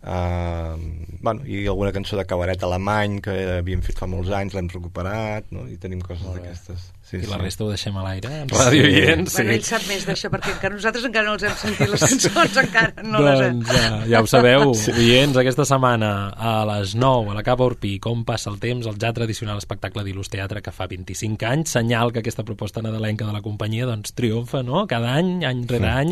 [0.01, 0.77] Uh,
[1.21, 5.51] bueno, i alguna cançó de cabaret alemany que havíem fet fa molts anys, l'hem recuperat
[5.53, 5.67] no?
[5.69, 7.41] i tenim coses d'aquestes sí, I la sí.
[7.43, 8.95] resta ho deixem a l'aire, en ràdio Sí.
[8.95, 9.27] oient.
[9.27, 9.35] Sí.
[9.41, 12.57] Bueno, ell sap més d'això, perquè encara nosaltres encara no els hem sentit les cançons,
[12.63, 13.59] encara no les hem...
[13.61, 17.97] doncs uh, ja ho sabeu, oients, aquesta setmana a les 9 a la Capa Orpí,
[17.99, 22.11] com passa el temps, el ja tradicional espectacle d'Il·lus Teatre que fa 25 anys, senyal
[22.15, 25.97] que aquesta proposta nadalenca de la companyia doncs triomfa, no?, cada any, any rere Sí.
[26.01, 26.11] any,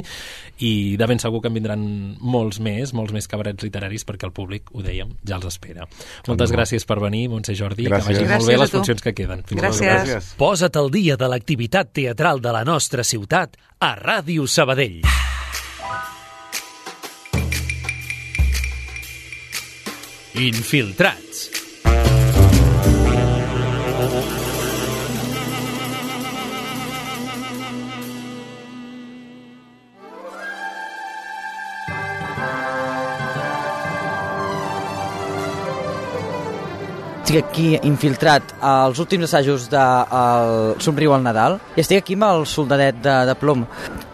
[0.59, 1.83] i de ben segur que en vindran
[2.19, 5.87] molts més, molts més cabarets literaris perquè el públic, ho dèiem, ja els espera.
[6.27, 8.07] Moltes gràcies per venir, Montse Jordi, Gràcies.
[8.07, 9.43] que vagi molt Gràcies bé a les funcions que queden.
[9.47, 10.03] Fins Gràcies.
[10.03, 10.29] Gràcies.
[10.39, 15.01] Posa't dia de l'activitat teatral de la nostra ciutat a Ràdio Sabadell.
[20.39, 21.68] Infiltrats.
[37.29, 42.25] Estic aquí infiltrat als últims assajos de el Somriu al Nadal i estic aquí amb
[42.25, 43.67] el soldadet de, de plom.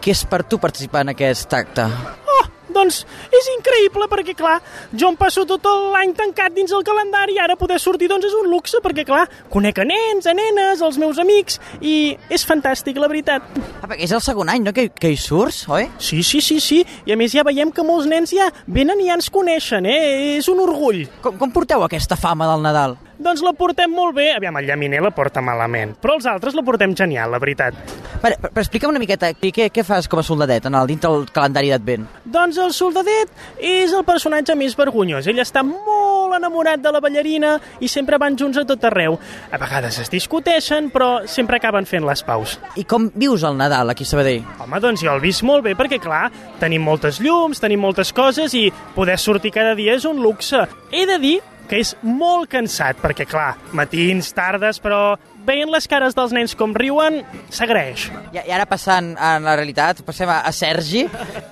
[0.04, 1.86] Què és per tu participar en aquest acte?
[2.28, 2.42] Oh,
[2.76, 2.98] doncs
[3.32, 4.58] és increïble perquè, clar,
[4.92, 8.36] jo em passo tot l'any tancat dins el calendari i ara poder sortir doncs és
[8.36, 13.00] un luxe perquè, clar, conec a nens, a nenes, els meus amics i és fantàstic,
[13.00, 13.48] la veritat.
[13.80, 15.88] Ah, perquè és el segon any, no?, que, que hi surts, oi?
[15.96, 19.08] Sí, sí, sí, sí, i a més ja veiem que molts nens ja venen i
[19.08, 20.36] ja ens coneixen, eh?
[20.36, 21.06] És un orgull.
[21.24, 23.00] Com, com porteu aquesta fama del Nadal?
[23.16, 24.30] Doncs la portem molt bé.
[24.36, 27.76] Aviam, el llaminer la porta malament, però els altres la portem genial, la veritat.
[28.20, 30.88] Vale, però, però explica'm una miqueta, què, què, què fas com a soldadet en el,
[30.90, 32.04] dintre del calendari d'Advent?
[32.36, 35.28] Doncs el soldadet és el personatge més vergonyós.
[35.30, 39.16] Ell està molt enamorat de la ballarina i sempre van junts a tot arreu.
[39.50, 42.58] A vegades es discuteixen, però sempre acaben fent les paus.
[42.76, 44.44] I com vius el Nadal aquí a Sabadell?
[44.60, 46.26] Home, doncs jo el visc molt bé perquè, clar,
[46.60, 50.66] tenim moltes llums, tenim moltes coses i poder sortir cada dia és un luxe.
[50.92, 51.36] He de dir
[51.68, 56.74] que és molt cansat, perquè, clar, matins, tardes, però veient les cares dels nens com
[56.76, 57.20] riuen,
[57.54, 58.08] s'agraeix.
[58.34, 61.04] I, I ara passant a la realitat, passem a, a Sergi,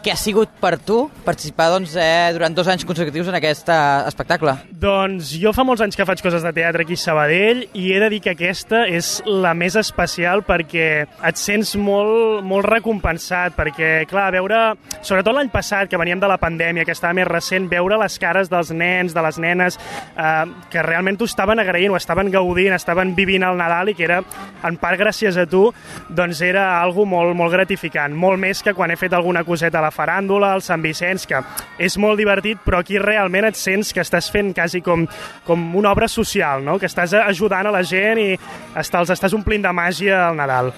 [0.05, 3.79] que ha sigut per tu participar doncs, eh, durant dos anys consecutius en aquest eh,
[4.11, 4.57] espectacle.
[4.85, 8.01] Doncs jo fa molts anys que faig coses de teatre aquí a Sabadell i he
[8.03, 13.93] de dir que aquesta és la més especial perquè et sents molt, molt recompensat, perquè,
[14.11, 14.61] clar, veure,
[15.01, 18.51] sobretot l'any passat, que veníem de la pandèmia, que estava més recent, veure les cares
[18.53, 19.79] dels nens, de les nenes,
[20.17, 24.07] eh, que realment ho estaven agraint, ho estaven gaudint, estaven vivint el Nadal i que
[24.07, 24.21] era,
[24.65, 25.67] en part gràcies a tu,
[26.09, 29.85] doncs era algo molt, molt gratificant, molt més que quan he fet alguna coseta a
[29.87, 31.41] la faràndula, al Sant Vicenç, que
[31.79, 35.07] és molt divertit, però aquí realment et sents que estàs fent quasi com,
[35.47, 36.79] com una obra social, no?
[36.79, 38.31] que estàs ajudant a la gent i
[38.75, 40.73] està, els estàs omplint de màgia al Nadal.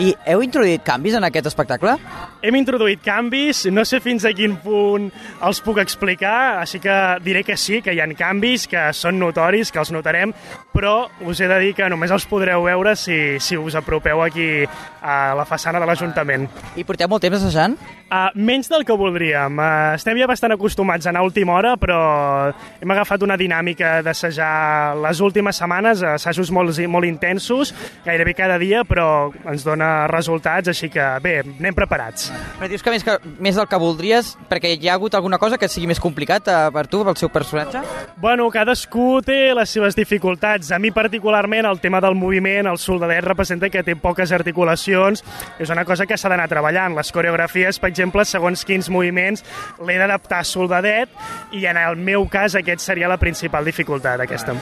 [0.00, 1.96] I heu introduït canvis en aquest espectacle?
[2.40, 5.10] Hem introduït canvis, no sé fins a quin punt
[5.44, 6.94] els puc explicar, així que
[7.24, 10.32] diré que sí, que hi ha canvis, que són notoris, que els notarem,
[10.72, 14.66] però us he de dir que només els podreu veure si, si us apropeu aquí
[15.00, 16.48] a la façana de l'Ajuntament.
[16.76, 17.76] I porteu molt temps assajant?
[18.10, 19.54] Uh, menys del que voldríem.
[19.54, 22.50] Uh, estem ja bastant acostumats a anar a última hora, però
[22.82, 27.70] hem agafat una dinàmica d'assajar les últimes setmanes, assajos molt, molt intensos,
[28.04, 32.32] gairebé cada dia, però ens dona resultats, així que bé, anem preparats.
[32.58, 35.58] Però dius que més, que més del que voldries, perquè hi ha hagut alguna cosa
[35.58, 37.84] que sigui més complicat eh, per tu, pel seu personatge?
[38.20, 40.74] Bueno, cadascú té les seves dificultats.
[40.74, 45.24] A mi particularment el tema del moviment, el soldadet representa que té poques articulacions,
[45.58, 46.94] és una cosa que s'ha d'anar treballant.
[46.96, 49.44] Les coreografies, per exemple, segons quins moviments
[49.84, 51.08] l'he d'adaptar a soldadet
[51.52, 54.54] i en el meu cas aquest seria la principal dificultat, aquesta.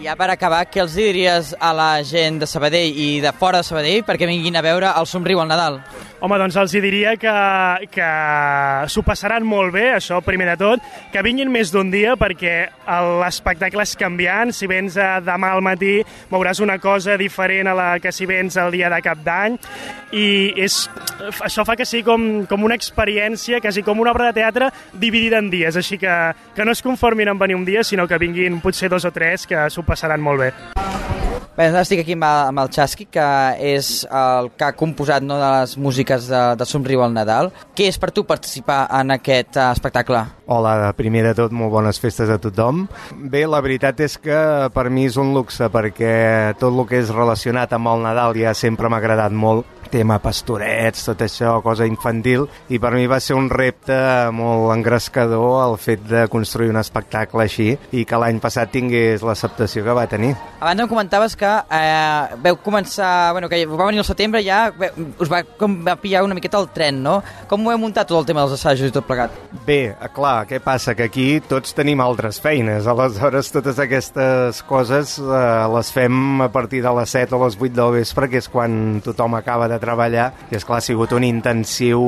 [0.00, 3.62] I ja per acabar, què els diries a la gent de Sabadell i de fora
[3.62, 5.80] de Sabadell perquè vinguin a veure el somriu al Nadal?
[6.24, 7.32] Home, doncs els diria que,
[7.92, 8.08] que
[8.88, 12.54] s'ho passaran molt bé, això primer de tot, que vinguin més d'un dia perquè
[13.20, 14.52] l'espectacle és canviant.
[14.54, 15.98] Si vens a demà al matí
[16.30, 19.58] veuràs una cosa diferent a la que si vens el dia de cap d'any
[20.14, 20.26] i
[20.64, 20.84] és,
[21.44, 25.40] això fa que sigui com, com una experiència, quasi com una obra de teatre dividida
[25.42, 26.14] en dies, així que,
[26.54, 29.46] que no es conformin en venir un dia, sinó que vinguin potser dos o tres
[29.46, 30.52] que s'ho passaran molt bé.
[31.54, 33.24] Bé, ara estic aquí amb, el- amb el Chasqui, que
[33.62, 37.52] és el que ha composat no, de les músiques de, de Somriu al Nadal.
[37.78, 40.24] Què és per tu participar en aquest uh, espectacle?
[40.50, 42.88] Hola, primer de tot, molt bones festes a tothom.
[43.30, 44.40] Bé, la veritat és que
[44.74, 48.52] per mi és un luxe perquè tot el que és relacionat amb el Nadal ja
[48.58, 49.70] sempre m'ha agradat molt.
[49.94, 53.94] tema pastorets, tot això, cosa infantil, i per mi va ser un repte
[54.34, 59.84] molt engrescador el fet de construir un espectacle així i que l'any passat tingués l'acceptació
[59.86, 60.32] que va tenir.
[60.58, 64.66] Abans em comentaves que eh, veu començar, bueno, que va venir al setembre ja,
[65.20, 67.18] us va, com va pillar una miqueta el tren, no?
[67.50, 69.34] Com ho heu muntat tot el tema dels assajos i tot plegat?
[69.66, 70.94] Bé, eh, clar, què passa?
[70.98, 76.82] Que aquí tots tenim altres feines, aleshores totes aquestes coses eh, les fem a partir
[76.84, 80.30] de les 7 o les 8 del vespre, que és quan tothom acaba de treballar,
[80.50, 82.00] i és clar, ha sigut un intensiu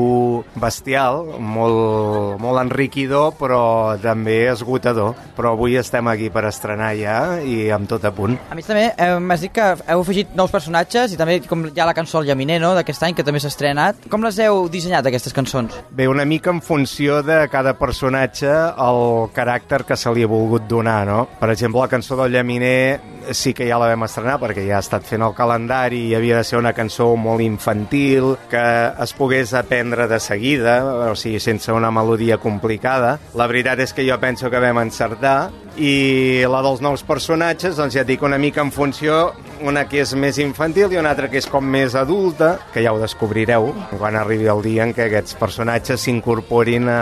[0.60, 5.14] bestial, molt, molt enriquidor, però també esgotador.
[5.36, 8.36] Però avui estem aquí per estrenar ja i amb tot a punt.
[8.50, 11.80] A més també eh, m'has dit que heu afegit nous personatges i també com hi
[11.80, 14.06] ha la cançó El Llaminer, no?, d'aquest any, que també s'ha estrenat.
[14.12, 15.74] Com les heu dissenyat, aquestes cançons?
[15.90, 18.52] Bé, una mica en funció de cada personatge
[18.86, 19.02] el
[19.36, 21.26] caràcter que se li ha volgut donar, no?
[21.40, 23.00] Per exemple, la cançó del Llaminer
[23.34, 26.38] sí que ja la vam estrenar perquè ja ha estat fent el calendari i havia
[26.38, 28.62] de ser una cançó molt infantil, que
[29.02, 30.78] es pogués aprendre de seguida,
[31.10, 33.16] o sigui, sense una melodia complicada.
[33.34, 37.96] La veritat és que jo penso que vam encertar i la dels nous personatges, doncs
[37.96, 39.15] ja et dic una mica en funció,
[39.64, 42.92] una que és més infantil i una altra que és com més adulta, que ja
[42.92, 47.00] ho descobrireu quan arribi el dia en què aquests personatges s'incorporin a,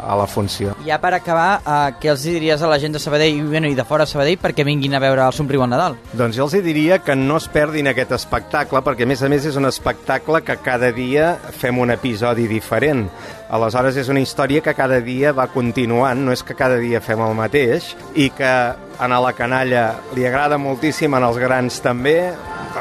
[0.00, 0.74] a la funció.
[0.86, 3.84] Ja per acabar, eh, què els diries a la gent de Sabadell bueno, i de
[3.84, 5.98] fora de Sabadell perquè vinguin a veure el Somriu al Nadal?
[6.16, 9.46] Doncs jo els diria que no es perdin aquest espectacle, perquè a més a més
[9.48, 13.08] és un espectacle que cada dia fem un episodi diferent.
[13.54, 17.20] Aleshores és una història que cada dia va continuant, no és que cada dia fem
[17.22, 19.84] el mateix, i que a la canalla
[20.16, 22.18] li agrada moltíssim, en els grans també,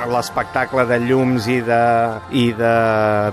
[0.10, 1.84] l'espectacle de llums i de,
[2.34, 2.76] i de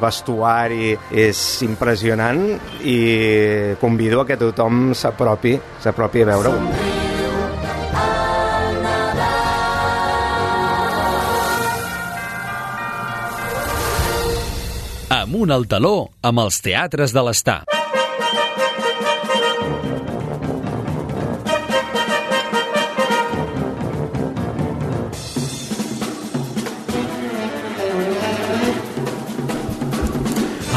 [0.03, 2.44] vestuari és impressionant
[2.85, 2.98] i
[3.81, 7.09] convido a que tothom s'apropi s'apropi a veure-ho.
[15.20, 17.79] Amunt al taló amb els teatres de l'estar.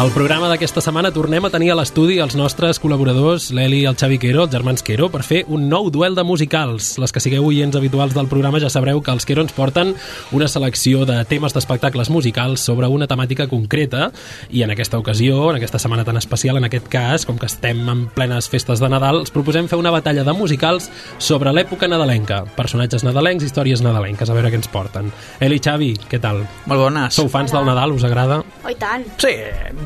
[0.03, 3.95] Al programa d'aquesta setmana tornem a tenir a l'estudi els nostres col·laboradors, l'Eli i el
[3.95, 6.97] Xavi Quero, els germans Quero, per fer un nou duel de musicals.
[6.99, 9.93] Les que sigueu oients habituals del programa ja sabreu que els Quero ens porten
[10.35, 14.09] una selecció de temes d'espectacles musicals sobre una temàtica concreta
[14.51, 17.87] i en aquesta ocasió, en aquesta setmana tan especial, en aquest cas, com que estem
[17.87, 22.41] en plenes festes de Nadal, els proposem fer una batalla de musicals sobre l'època nadalenca.
[22.59, 25.15] Personatges nadalencs, històries nadalenques, a veure què ens porten.
[25.39, 26.43] Eli, Xavi, què tal?
[26.67, 27.15] Molt bones.
[27.15, 28.43] Sou fans del Nadal, us agrada?
[28.65, 29.07] Oh, i tant.
[29.23, 29.31] Sí,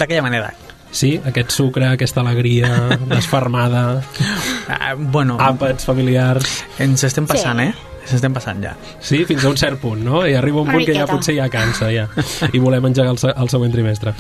[0.08, 0.54] d'aquella manera.
[0.90, 2.70] Sí, aquest sucre, aquesta alegria
[3.12, 4.02] desfermada,
[4.68, 6.64] Uh, bueno, àpats familiars...
[6.84, 7.68] ens estem passant, Sí.
[7.70, 7.94] eh?
[8.08, 8.74] Ens estem passant ja.
[9.04, 10.22] Sí, fins a un cert punt, no?
[10.28, 12.06] I arriba un Una punt que ja potser ja cansa, ja.
[12.54, 14.14] I volem engegar el, se- el següent trimestre.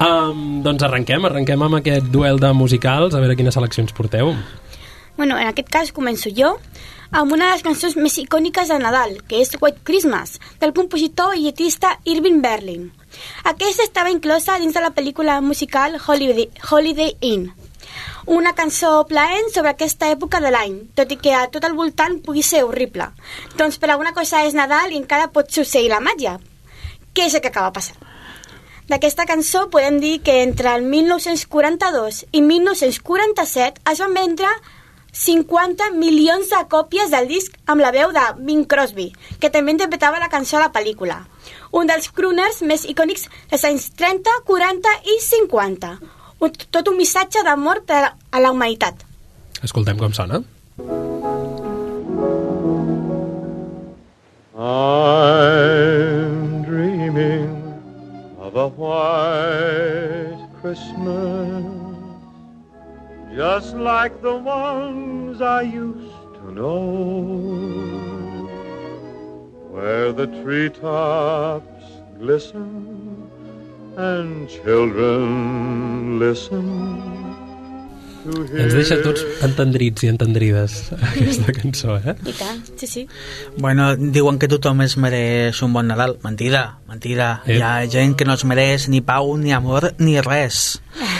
[0.00, 4.32] Um, doncs arrenquem, arrenquem amb aquest duel de musicals, a veure quines seleccions porteu.
[5.16, 6.54] Bueno, en aquest cas començo jo
[7.12, 11.36] amb una de les cançons més icòniques de Nadal, que és White Christmas, del compositor
[11.36, 12.90] i lletrista Irving Berlin.
[13.44, 17.50] Aquesta estava inclosa dins de la pel·lícula musical Holiday, Holiday Inn,
[18.26, 22.20] una cançó plaent sobre aquesta època de l'any, tot i que a tot el voltant
[22.22, 23.08] pugui ser horrible.
[23.58, 26.38] Doncs per alguna cosa és Nadal i encara pot succeir la màgia.
[27.12, 27.98] Què és el que acaba passant?
[28.88, 34.48] D'aquesta cançó podem dir que entre el 1942 i 1947 es van vendre
[35.12, 40.22] 50 milions de còpies del disc amb la veu de Bing Crosby, que també interpretava
[40.22, 41.20] la cançó a la pel·lícula.
[41.72, 45.92] Un dels crooners més icònics dels anys 30, 40 i 50.
[46.42, 49.06] Un, tot un missatge d'amor a la humanitat.
[49.62, 50.42] Escoltem com sona.
[54.64, 57.50] I'm dreaming
[58.38, 61.64] of a white Christmas,
[63.34, 68.11] just like the ones I used to know,
[69.72, 71.84] where the treetops
[72.20, 73.24] glisten
[73.96, 76.68] and children listen.
[78.22, 80.76] Ens deixa tots entendrits i entendrides
[81.08, 82.14] aquesta cançó, eh?
[82.22, 83.02] I tant, sí, sí.
[83.56, 86.18] Bueno, diuen que tothom es mereix un bon Nadal.
[86.22, 87.32] Mentida, mentida.
[87.46, 87.56] Eh.
[87.56, 90.78] Hi ha gent que no es mereix ni pau, ni amor, ni res.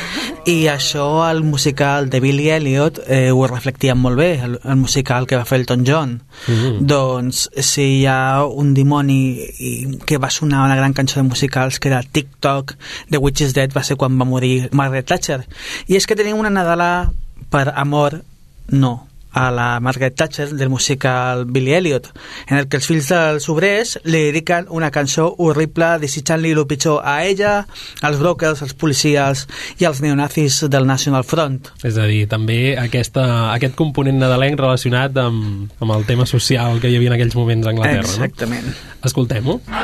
[0.45, 5.29] I això el musical de Billy Elliot eh, ho reflectia molt bé, el, el musical
[5.31, 6.17] que va fer Elton John.
[6.51, 6.81] Mm.
[6.91, 9.71] Doncs si hi ha un dimoni i,
[10.03, 12.75] que va sonar una gran cançó de musicals que era TikTok,
[13.11, 15.45] The Witch is Dead, va ser quan va morir Margaret Thatcher.
[15.87, 17.13] I és que tenim una Nadala
[17.55, 18.19] per amor,
[18.67, 18.97] no.
[19.33, 22.09] A la Margaret Thatcher del musical Billy Elliot,
[22.49, 27.01] en el que els fills dels obrers li dediquen una cançó horrible desitjant-li el pitjor
[27.05, 27.67] a ella,
[28.03, 29.47] als brokers, als policies
[29.81, 31.73] i als neonazis del National Front.
[31.83, 36.93] És a dir, també aquesta, aquest component nadalenc relacionat amb, amb el tema social que
[36.93, 38.09] hi havia en aquells moments a Anglaterra.
[38.09, 38.69] Exactament.
[38.69, 38.73] No?
[39.09, 39.61] Escoltem-ho.
[39.73, 39.83] La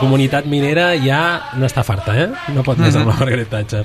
[0.00, 2.28] comunitat minera ja n'està farta, eh?
[2.56, 3.84] No pot més amb la Margaret Thatcher.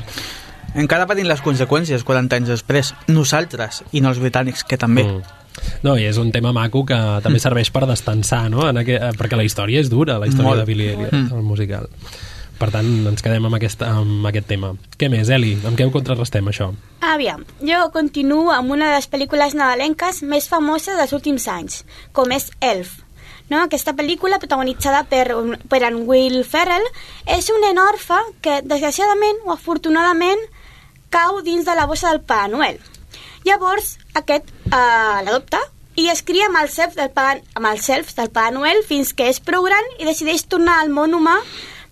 [0.76, 5.06] Encara patint les conseqüències 40 anys després, nosaltres i no els britànics, que també.
[5.06, 5.22] Mm.
[5.88, 8.66] No, i és un tema maco que també serveix per destensar, no?
[8.68, 8.98] En aqu...
[9.16, 10.64] perquè la història és dura, la història Molt.
[10.66, 11.32] de Billy Elliot, Mm.
[11.38, 11.88] el musical.
[12.60, 14.74] Per tant, ens quedem amb aquest, amb aquest tema.
[15.00, 15.58] Què més, Eli?
[15.68, 16.70] Amb què ho contrarrestem, això?
[17.04, 21.82] Aviam, jo continuo amb una de les pel·lícules nadalenques més famoses dels últims anys,
[22.16, 23.05] com és Elf.
[23.50, 23.60] No?
[23.62, 25.28] Aquesta pel·lícula, protagonitzada per,
[25.70, 26.86] per en Will Ferrell,
[27.30, 30.42] és un nen orfe que, desgraciadament o afortunadament,
[31.14, 32.80] cau dins de la bossa del Pare Noel.
[33.46, 35.60] Llavors, aquest eh, l'adopta
[35.96, 37.86] i es cria amb els, elfs del Pare, amb els
[38.18, 41.38] del Pare Noel fins que és prou gran i decideix tornar al món humà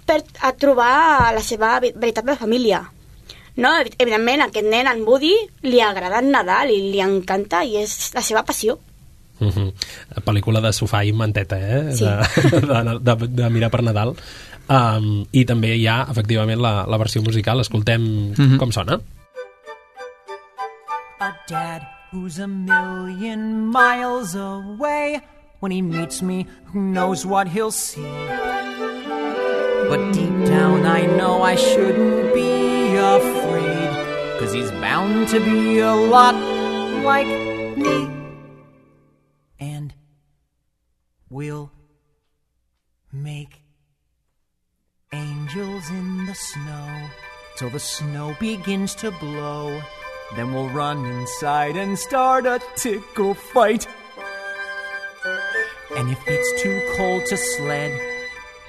[0.10, 2.82] per a trobar la seva ve- veritable família.
[3.56, 7.78] No, evi- evidentment, aquest nen, en Woody, li agrada el Nadal i li encanta i
[7.78, 8.80] és la seva passió.
[9.47, 9.73] Uh -huh.
[10.23, 11.91] Pel·lícula de sofà i manteta, eh?
[11.95, 12.05] Sí.
[12.05, 14.15] De, de, de, de mirar per Nadal.
[14.69, 17.59] Um, I també hi ha, efectivament, la, la versió musical.
[17.59, 18.57] Escoltem Mhm.
[18.57, 18.99] com sona.
[21.19, 21.81] A dad
[22.11, 25.21] who's a million miles away.
[25.61, 28.01] When he meets me, who knows what he'll see?
[29.89, 33.89] But deep down, I know I shouldn't be afraid.
[34.39, 36.35] Cause he's bound to be a lot
[37.05, 37.27] like
[37.77, 38.22] me.
[39.64, 39.93] And
[41.30, 41.72] we'll
[43.14, 43.61] make
[45.14, 47.09] angels in the snow
[47.55, 49.82] till the snow begins to blow.
[50.36, 53.88] Then we'll run inside and start a tickle fight.
[55.95, 57.97] And if it's too cold to sled,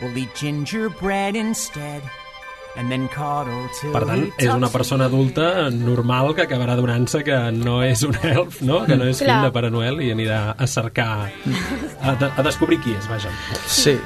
[0.01, 2.05] we'll eat gingerbread instead.
[3.95, 8.61] Per tant, és una persona adulta normal que acabarà donant-se que no és un elf,
[8.67, 8.83] no?
[8.89, 9.41] que no és fill Clar.
[9.47, 11.31] de Pare Noel i anirà a cercar,
[12.01, 13.33] a, de, a descobrir qui és, vaja.
[13.67, 13.99] Sí.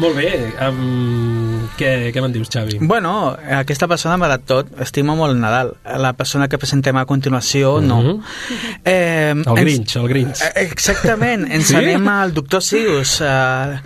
[0.00, 0.30] Molt bé,
[0.64, 2.78] um, què, què me'n dius, Xavi?
[2.88, 3.10] Bueno,
[3.58, 5.74] aquesta persona malgrat tot estima molt el Nadal.
[6.00, 7.98] La persona que presentem a continuació, no.
[8.00, 8.22] Mhm.
[8.84, 10.40] Eh, El Grinch, el Grinch.
[10.40, 11.76] Eh, Exactament, ens Sí?
[11.76, 13.76] anem al doctor Seuss, uh,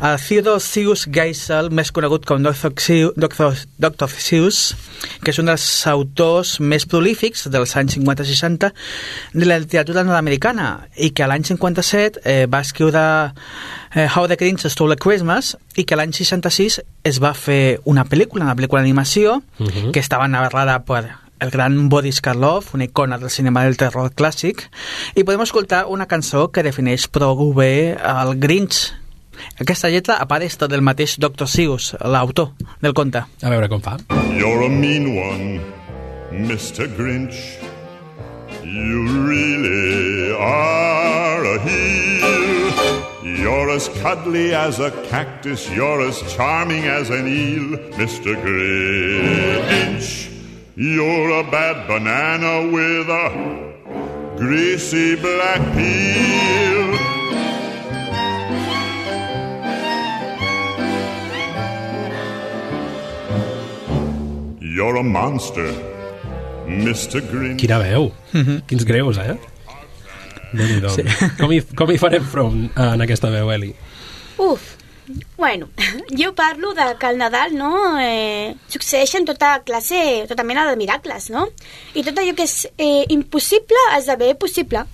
[0.00, 2.72] a Theodore Seuss Geisel, més conegut com Dr.
[2.80, 3.52] Seuss, Dr.
[3.78, 4.08] Dr.
[4.08, 4.74] Seuss,
[5.22, 8.72] que és un dels autors més prolífics dels anys 50-60
[9.34, 13.34] de la literatura nord-americana i que l'any 57 eh, va escriure
[13.94, 18.44] eh, How the Grinch Stole Christmas i que l'any 66 es va fer una pel·lícula,
[18.44, 19.92] una pel·lícula d'animació Mhm.
[19.92, 21.08] que estava narrada per
[21.40, 24.64] el gran Boris Karloff, una icona del cinema del terror clàssic,
[25.14, 28.92] i podem escoltar una cançó que defineix prou bé el Grinch.
[29.60, 31.46] Aquesta lletra apareix del mateix Dr.
[31.46, 33.18] Seuss, l'autor del conte.
[33.42, 33.96] A veure com fa.
[34.34, 35.60] You're a mean one,
[36.32, 36.88] Mr.
[36.96, 37.36] Grinch.
[38.64, 42.17] You really are a heel.
[43.48, 48.36] You're as cuddly as a cactus, you're as charming as an eel, Mr.
[48.44, 50.28] Grinch.
[50.76, 56.88] You're a bad banana with a greasy black peel.
[64.60, 65.72] You're a monster,
[66.66, 67.22] Mr.
[67.22, 67.60] Grinch.
[67.60, 68.12] Quina veu.
[68.68, 69.38] Quins greus, eh?
[70.52, 71.02] Déu Sí.
[71.38, 73.74] com, hi, com hi farem front eh, en aquesta veu, Eli?
[74.38, 74.74] Uf,
[75.36, 75.68] bueno,
[76.20, 81.30] jo parlo de que al Nadal, no?, eh, succeeixen tota classe, tota mena de miracles,
[81.30, 81.48] no?
[81.94, 84.84] I tot allò que és eh, impossible esdevé possible.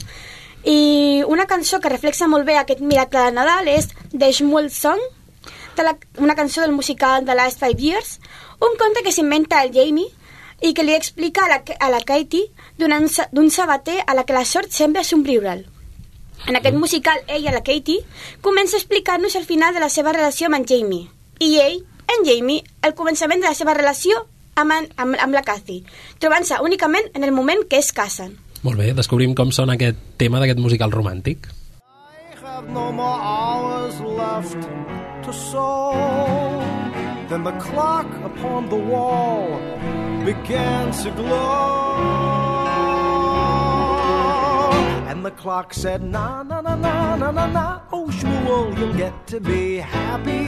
[0.65, 5.01] I una cançó que reflexa molt bé aquest miracle de Nadal és The Shmuel Song,
[5.77, 8.19] de la, una cançó del musical The Last Five Years,
[8.63, 10.09] un conte que s'inventa el Jamie
[10.65, 12.49] i que li explica a la, a la Katie
[12.81, 15.67] d'un sa- d'un sabater a la que la sort sembla somriure'l.
[16.49, 18.01] En aquest musical, ella, la Katie,
[18.41, 21.09] comença a explicar-nos el final de la seva relació amb en Jamie.
[21.41, 21.83] I ell,
[22.15, 24.25] en Jamie, el començament de la seva relació
[24.57, 25.83] amb, en, amb, amb la Kathy,
[26.21, 28.37] trobant-se únicament en el moment que es casen.
[28.63, 31.49] Molt bé, descobrim com sona aquest tema d'aquest musical romàntic.
[32.45, 34.61] have no more hours left
[35.25, 35.93] to sow.
[37.29, 39.59] Then the clock upon the wall
[40.25, 41.99] began to glow.
[45.09, 49.27] And the clock said, na na na na na na na, oh Shmuel, you'll get
[49.29, 50.47] to be happy.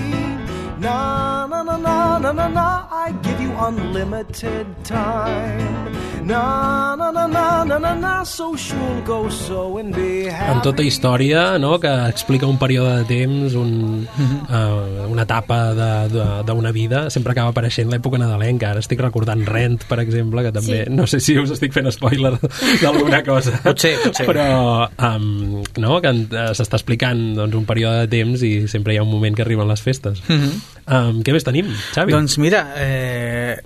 [0.79, 5.96] Na na na na na na na, I give you unlimited time.
[6.27, 10.51] Na na na na na na na, so Shmuel go so and be happy.
[10.57, 14.03] En tota història, no?, que explica un període de temps, un,
[14.51, 18.73] uh, una etapa de- de- d'una vida, sempre acaba apareixent l'època nadalenca.
[18.73, 20.81] Ara estic recordant Rent, per exemple, que també...
[20.89, 20.91] Sí.
[20.99, 22.35] No sé si us estic fent spoiler
[22.83, 23.55] d'alguna cosa.
[23.63, 24.27] Potser, potser.
[24.27, 28.99] Però, um, no?, que eh, s'està explicant doncs, un període de temps i sempre hi
[28.99, 30.25] ha un moment que arriben les festes.
[30.27, 30.51] Mhm.
[30.91, 32.11] um, què més tenim, Xavi?
[32.19, 33.57] Doncs mira, eh,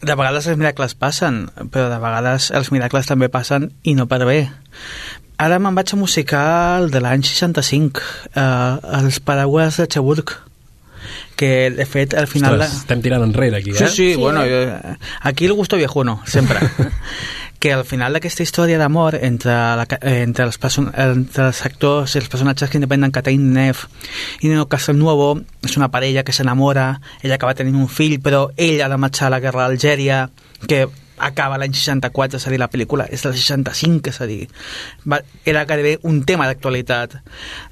[0.00, 1.42] de vegades els miracles passen,
[1.72, 4.40] però de vegades els miracles també passen i no per bé.
[5.40, 8.00] Ara me'n vaig a musical de l'any 65,
[8.34, 10.34] eh, Els paraules de Cherbourg,
[11.36, 12.58] que de fet al final...
[12.60, 13.88] Ostres, estem tirant enrere aquí, Sí, eh?
[13.88, 16.60] sí, bueno, jo, aquí el gusto viejuno, sempre.
[17.60, 22.30] que al final d'aquesta història d'amor entre, la, entre, els entre els actors i els
[22.32, 23.84] personatges que interpreten Catherine Neff
[24.40, 25.34] i Nino Castelnuovo
[25.68, 29.28] és una parella que s'enamora, ella acaba tenint un fill, però ell ha de marxar
[29.28, 30.24] a la guerra d'Algèria,
[30.66, 30.86] que
[31.20, 34.40] acaba l'any 64, és a dir, la pel·lícula és del 65, és a dir,
[35.44, 37.20] era gairebé un tema d'actualitat.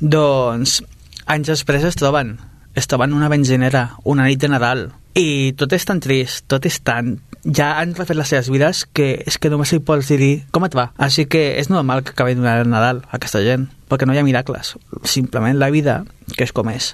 [0.00, 0.82] Doncs,
[1.24, 2.36] anys després es troben,
[2.78, 6.78] es troben una benzinera, una nit de Nadal, i tot és tan trist, tot és
[6.86, 7.16] tan...
[7.42, 10.74] Ja han refet les seves vides que és que només li pots dir com et
[10.76, 10.88] va.
[10.98, 14.20] Així que és normal que acabi donant el Nadal a aquesta gent, perquè no hi
[14.20, 14.76] ha miracles.
[15.04, 16.02] Simplement la vida,
[16.36, 16.92] que és com és.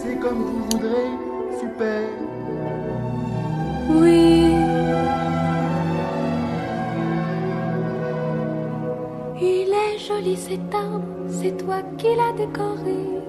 [0.00, 1.08] C'est comme vous voudrez,
[1.60, 2.00] super.
[4.00, 4.20] Oui.
[9.40, 13.19] Il est joli cet arbre, c'est toi qui l'as décoré.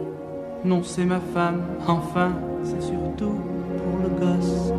[0.64, 2.32] Non, c'est ma femme, enfin,
[2.64, 3.36] c'est surtout
[3.78, 4.72] pour le gosse.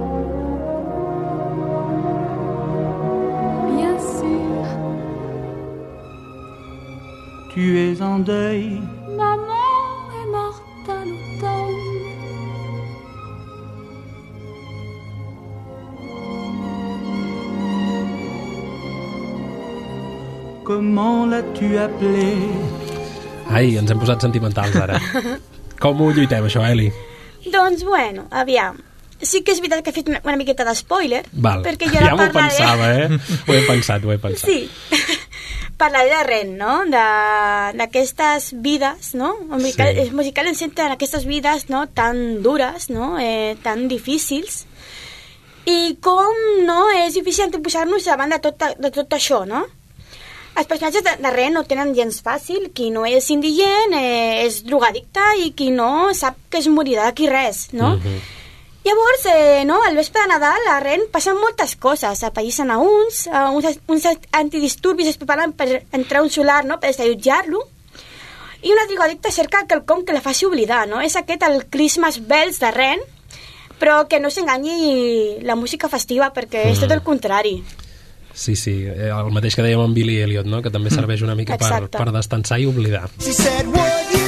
[3.76, 4.64] Bien sûr,
[7.52, 11.78] Tu es en deuil, maman est morte à l'automne.
[20.64, 22.36] comment l'as-tu appelé
[23.50, 24.98] Ai, ens hem posat sentimentals ara.
[25.82, 26.88] Com ho lluitem, això, Eli?
[27.50, 28.78] Doncs, bueno, aviam.
[29.22, 31.60] Sí que és veritat que he fet una, una miqueta de spoiler, Val.
[31.62, 32.56] perquè jo ja ara m'ho parlaré...
[32.56, 33.42] pensava, eh?
[33.46, 34.50] Ho he pensat, ho he pensat.
[34.50, 34.70] Sí,
[35.82, 36.72] parlaré de Ren, no?
[36.90, 39.32] De- D'aquestes vides, no?
[39.44, 40.00] El musical, Sí.
[40.08, 41.84] el musical ens centra en aquestes vides no?
[41.88, 43.14] tan dures, no?
[43.22, 44.64] Eh, tan difícils,
[45.70, 46.34] i com
[46.66, 49.64] no és difícil posar-nos davant de tot, de tot això, no?
[50.52, 54.60] Els personatges de, de Ren no tenen gens fàcil, qui no és indigent eh, és
[54.66, 57.94] drogadicte i qui no sap que es morirà d'aquí res, no?
[58.84, 62.24] Llavors, eh, no, al vespre de Nadal a Ren passen moltes coses.
[62.26, 66.80] Apallisen a uns, a uns, uns antidisturbis es preparen per entrar a un solar no,
[66.82, 67.62] per desallotjar-lo,
[68.62, 71.00] i un drogadicte cerca quelcom que la faci oblidar, no?
[71.00, 73.00] És aquest el Christmas Bells de Ren,
[73.78, 77.56] però que no s'enganyi la música festiva, perquè és tot el contrari.
[78.34, 80.62] Sí, sí, eh, el mateix que dèiem amb Billy Elliot, no?
[80.64, 81.98] que també serveix una mica per, Exacte.
[81.98, 83.08] per descansar i oblidar.
[83.20, 84.21] She said, Would you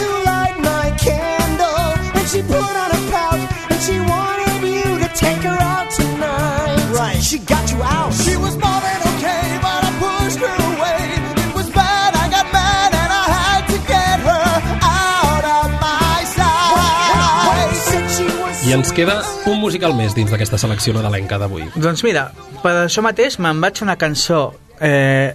[18.75, 21.69] ens queda un musical més dins d'aquesta selecció nadalenca d'avui.
[21.79, 22.27] Doncs mira,
[22.63, 24.49] per això mateix me'n vaig una cançó
[24.83, 25.35] eh,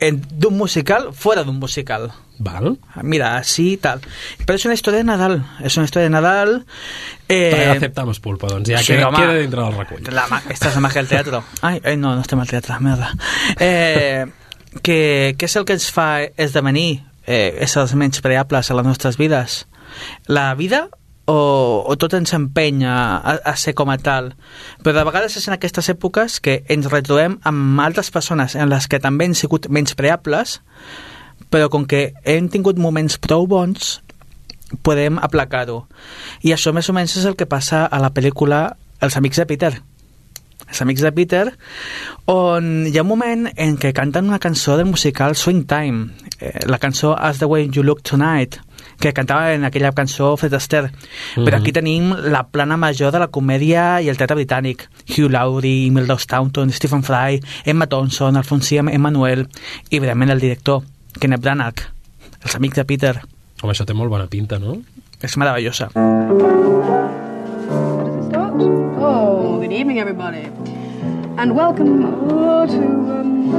[0.00, 2.08] d'un musical fora d'un musical.
[2.38, 2.76] Val.
[3.02, 4.00] Mira, así tal.
[4.46, 5.40] Però és una història de Nadal.
[5.66, 6.52] És una història de Nadal...
[7.28, 7.66] Eh...
[7.74, 9.18] Aceptamos pulpo, doncs ja sí, queda, home.
[9.18, 10.12] queda dintre del recull.
[10.14, 11.40] La, ma- esta és la màgia del teatre.
[11.66, 13.10] Ai, ai, no, no estem al teatre, merda.
[13.58, 14.22] Eh,
[14.80, 19.18] que, que és el que ens fa esdevenir eh, éssers menys preables a les nostres
[19.18, 19.64] vides?
[20.30, 20.86] La vida
[21.28, 24.32] o, o tot ens empenya a, a ser com a tal.
[24.80, 28.88] Però de vegades és en aquestes èpoques que ens retrobem amb altres persones en les
[28.88, 30.58] que també hem sigut menys preables,
[31.52, 33.98] però com que hem tingut moments prou bons,
[34.84, 35.82] podem aplacar-ho.
[36.44, 38.64] I això més o menys és el que passa a la pel·lícula
[39.04, 39.72] Els amics de Peter.
[40.68, 41.44] Els amics de Peter,
[42.28, 46.08] on hi ha un moment en què canten una cançó del musical Swing Time,
[46.40, 48.58] eh, la cançó As the Way You Look Tonight,
[49.00, 50.90] que cantava en aquella cançó Fred Astaire.
[51.36, 51.60] Però Mhm.
[51.62, 54.88] aquí tenim la plana major de la comèdia i el teatre britànic.
[55.08, 59.48] Hugh Laurie, Imelda Staunton, Stephen Fry, Emma Thompson, Alfonso Emmanuel
[59.90, 60.82] i, evidentment, el director,
[61.20, 61.80] Kenneth Branagh,
[62.42, 63.20] els amics de Peter.
[63.62, 64.76] Home, això té molt bona pinta, no?
[65.20, 65.88] És meravellosa.
[69.00, 70.48] Oh, good evening, everybody.
[71.38, 72.78] And welcome uh, to.
[72.78, 73.52] Um,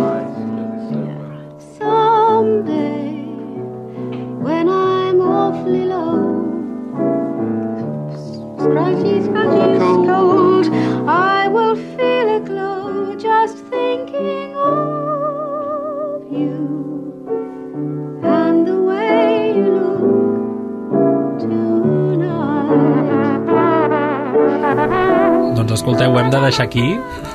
[1.80, 3.09] Someday,
[4.40, 6.16] when I'm awfully low,
[8.58, 9.66] scratchy, scratchy,
[10.08, 10.68] cold,
[11.08, 16.56] I will feel a glow just thinking of you
[18.24, 21.90] and the way you look tonight.
[25.56, 26.88] Doncs escolteu, ho hem de deixar aquí.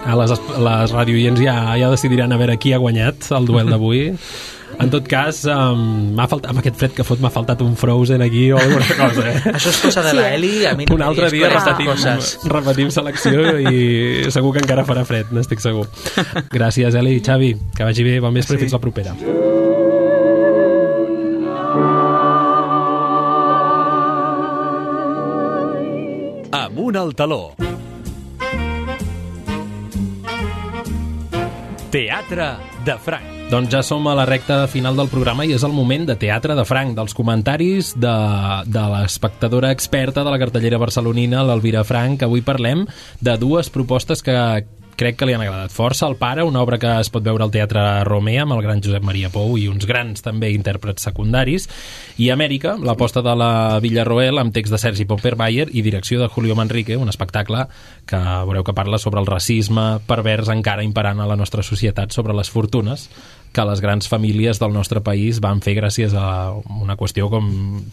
[0.08, 4.04] A les, les radioients ja, ja decidiran a veure qui ha guanyat el duel d'avui.
[4.80, 5.82] En tot cas, um,
[6.16, 9.26] m'ha faltat, amb aquest fred que fot m'ha faltat un Frozen aquí o alguna cosa,
[9.30, 9.54] eh?
[9.54, 10.26] Això és cosa de Sí, la?
[10.34, 12.34] Eli, a mi no Un altre dia repetim, coses.
[12.50, 15.86] repetim selecció i segur que encara farà fred, n'estic segur.
[16.52, 17.54] Gràcies, Eli i Xavi.
[17.76, 19.14] Que vagi bé, bon vespre i fins la propera.
[26.52, 27.42] Amunt al taló.
[31.94, 32.48] Teatre
[32.84, 33.33] de Franc.
[33.50, 36.56] Doncs ja som a la recta final del programa i és el moment de Teatre
[36.56, 38.14] de Franc, dels comentaris de,
[38.66, 42.24] de l'espectadora experta de la cartellera barcelonina, l'Elvira Franc.
[42.24, 42.86] Avui parlem
[43.20, 44.34] de dues propostes que
[44.96, 46.06] crec que li han agradat força.
[46.08, 49.04] El pare, una obra que es pot veure al Teatre Romea amb el gran Josep
[49.06, 51.68] Maria Pou i uns grans també intèrprets secundaris.
[52.18, 56.56] I Amèrica, l'aposta de la Villarroel amb text de Sergi Popper-Bayer i direcció de Julio
[56.58, 57.66] Manrique, un espectacle
[58.06, 62.36] que veureu que parla sobre el racisme pervers encara imperant a la nostra societat sobre
[62.36, 63.08] les fortunes
[63.54, 66.50] que les grans famílies del nostre país van fer gràcies a
[66.82, 67.46] una qüestió com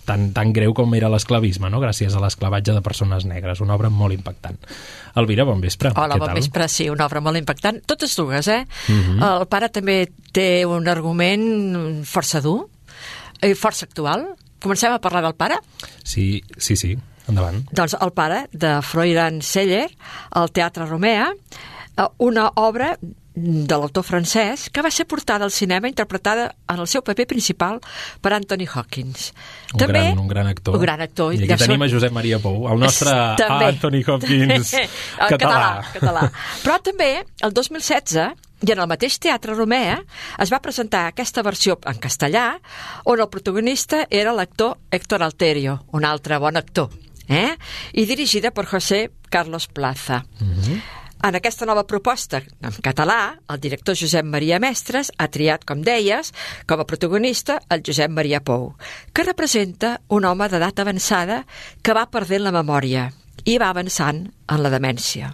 [0.08, 1.80] tan, tan greu com era l'esclavisme, no?
[1.84, 3.62] gràcies a l'esclavatge de persones negres.
[3.62, 4.58] Una obra molt impactant.
[5.22, 5.94] Elvira, bon vespre.
[5.96, 6.40] Hola, bon tal?
[6.42, 7.82] vespre, sí, una obra molt impactant.
[7.86, 8.66] Totes dues, eh?
[8.90, 9.22] Mhm.
[9.30, 10.02] El pare també
[10.34, 12.66] té un argument força dur
[13.46, 14.32] i força actual.
[14.62, 15.58] Comencem a parlar del pare?
[16.04, 16.96] Sí, sí, sí.
[17.30, 17.64] Endavant.
[17.72, 19.88] Doncs el pare de Freudan Seller,
[20.32, 21.32] al Teatre Romea,
[21.98, 22.96] eh, una obra
[23.34, 27.80] de l'autor francès que va ser portada al cinema interpretada en el seu paper principal
[28.20, 29.32] per Anthony Hopkins.
[29.74, 30.76] Un, gran, un gran actor.
[30.76, 31.34] Un gran actor.
[31.34, 33.70] I aquí Ja tenim a Josep Maria Pou, el nostre També.
[33.72, 34.74] Anthony Hopkins
[35.24, 35.84] El català.
[35.94, 36.28] català.
[36.64, 37.12] Però també,
[37.42, 40.02] el 2016, i en el mateix Teatre Romea,
[40.44, 42.60] es va presentar aquesta versió en castellà,
[43.10, 46.92] on el protagonista era l'actor Héctor Alterio, un altre bon actor,
[47.28, 47.56] eh?
[47.94, 50.22] i dirigida per José Carlos Plaza.
[51.22, 56.32] En aquesta nova proposta en català, el director Josep Maria Mestres ha triat, com deies,
[56.66, 58.72] com a protagonista el Josep Maria Pou,
[59.14, 61.44] que representa un home d'edat avançada
[61.86, 63.12] que va perdent la memòria
[63.46, 65.30] i va avançant en la demència.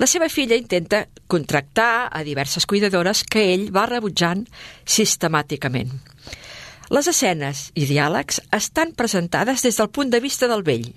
[0.00, 4.46] La seva filla intenta contractar a diverses cuidadores que ell va rebutjant
[4.88, 5.92] sistemàticament.
[6.90, 10.88] Les escenes i diàlegs estan presentades des del punt de vista del vell,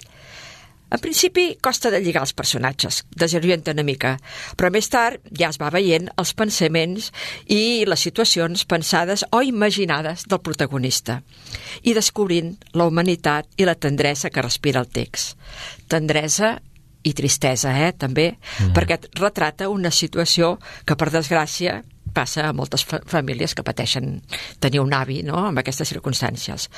[0.93, 4.13] en principi costa de lligar els personatges, desorienta una mica,
[4.57, 7.09] però més tard ja es va veient els pensaments
[7.49, 11.21] i les situacions pensades o imaginades del protagonista
[11.81, 15.33] i descobrint la humanitat i la tendresa que respira el text.
[15.89, 16.59] Tendresa
[17.03, 18.71] i tristesa, eh, també, mm.
[18.77, 21.81] perquè retrata una situació que, per desgràcia,
[22.13, 24.19] passa a moltes fa famílies que pateixen
[24.61, 26.69] tenir un avi no?, amb aquestes circumstàncies.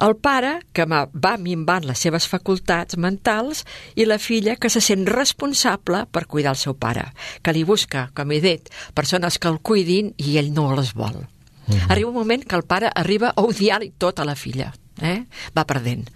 [0.00, 5.04] El pare, que va minvant les seves facultats mentals, i la filla, que se sent
[5.06, 7.10] responsable per cuidar el seu pare,
[7.42, 11.26] que li busca, com he dit, persones que el cuidin i ell no les vol.
[11.66, 11.90] Mhm.
[11.90, 14.72] Arriba un moment que el pare arriba a odiar-li tot a la filla.
[15.00, 15.24] Eh?
[15.56, 16.08] Va perdent.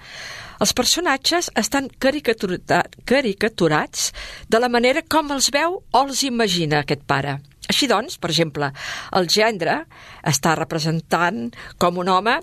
[0.61, 4.13] Els personatges estan caricatura- caricaturats
[4.49, 7.41] de la manera com els veu o els imagina aquest pare.
[7.69, 8.71] Així doncs, per exemple,
[9.13, 9.87] el gendre
[10.23, 12.41] està representant com un home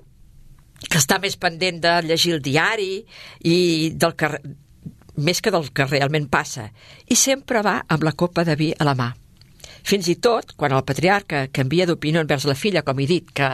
[0.89, 3.03] que està més pendent de llegir el diari
[3.45, 4.29] i del que,
[5.21, 6.69] més que del que realment passa,
[7.07, 9.11] i sempre va amb la copa de vi a la mà.
[9.83, 13.47] Fins i tot, quan el patriarca canvia d'opinió envers la filla, com he dit, que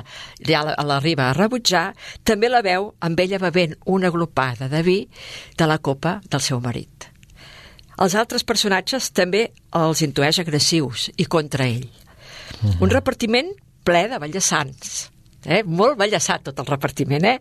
[0.43, 4.97] ja la- l'arriba a rebutjar, també la veu amb ella bevent una glopada de vi
[5.57, 7.07] de la copa del seu marit.
[7.97, 11.87] Els altres personatges també els intueix agressius i contra ell.
[12.79, 13.49] Un repartiment
[13.83, 15.09] ple de ballassans.
[15.45, 15.61] Eh?
[15.63, 17.37] Molt ballassat tot el repartiment, eh?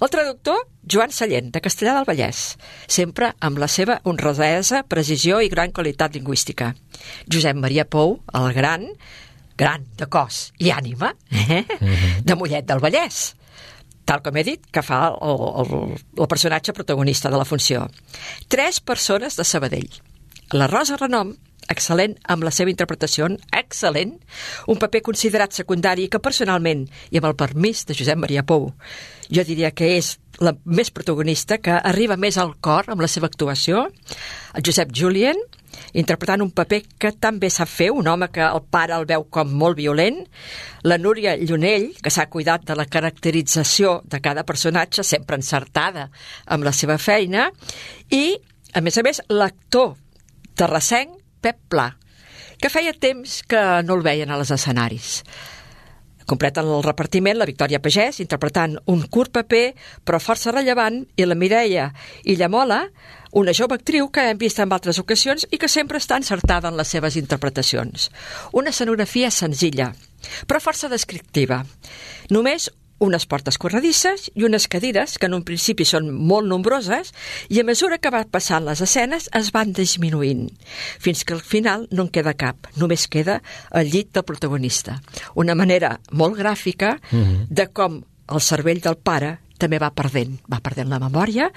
[0.00, 2.54] El traductor, Joan Sallent, de Castellà del Vallès,
[2.86, 6.72] sempre amb la seva honradesa, precisió i gran qualitat lingüística.
[7.26, 8.86] Josep Maria Pou, el gran,
[9.58, 11.64] gran de cos i ànima, eh?
[12.24, 13.34] de Mollet del Vallès,
[14.06, 17.88] tal com he dit, que fa el, el, el personatge protagonista de la funció.
[18.48, 19.90] Tres persones de Sabadell.
[20.50, 21.36] La Rosa Renom
[21.70, 24.16] excel·lent amb la seva interpretació, excel·lent,
[24.70, 28.72] un paper considerat secundari que personalment, i amb el permís de Josep Maria Pou,
[29.30, 33.28] jo diria que és la més protagonista, que arriba més al cor amb la seva
[33.30, 33.86] actuació,
[34.56, 35.38] el Josep Julien,
[35.94, 39.52] interpretant un paper que també sap fer, un home que el pare el veu com
[39.62, 40.18] molt violent,
[40.82, 46.08] la Núria Llunell, que s'ha cuidat de la caracterització de cada personatge, sempre encertada
[46.46, 47.50] amb la seva feina,
[48.10, 48.34] i,
[48.74, 49.94] a més a més, l'actor
[50.58, 51.88] terrassenc Pep Pla,
[52.60, 55.22] que feia temps que no el veien a les escenaris.
[56.30, 59.72] Completen el repartiment la Victòria Pagès, interpretant un curt paper,
[60.06, 61.88] però força rellevant, i la Mireia
[62.22, 62.84] Illamola,
[63.40, 66.78] una jove actriu que hem vist en altres ocasions i que sempre està encertada en
[66.78, 68.10] les seves interpretacions.
[68.52, 69.90] Una escenografia senzilla,
[70.46, 71.64] però força descriptiva.
[72.30, 72.68] Només
[73.00, 77.12] unes portes corredisses i unes cadires que en un principi són molt nombroses
[77.48, 80.46] i a mesura que va passant les escenes es van disminuint,
[81.00, 83.40] fins que al final no en queda cap, només queda
[83.72, 85.00] el llit del protagonista.
[85.34, 87.46] Una manera molt gràfica Mhm.
[87.48, 91.50] de com el cervell del pare també va perdent, va perdent la memòria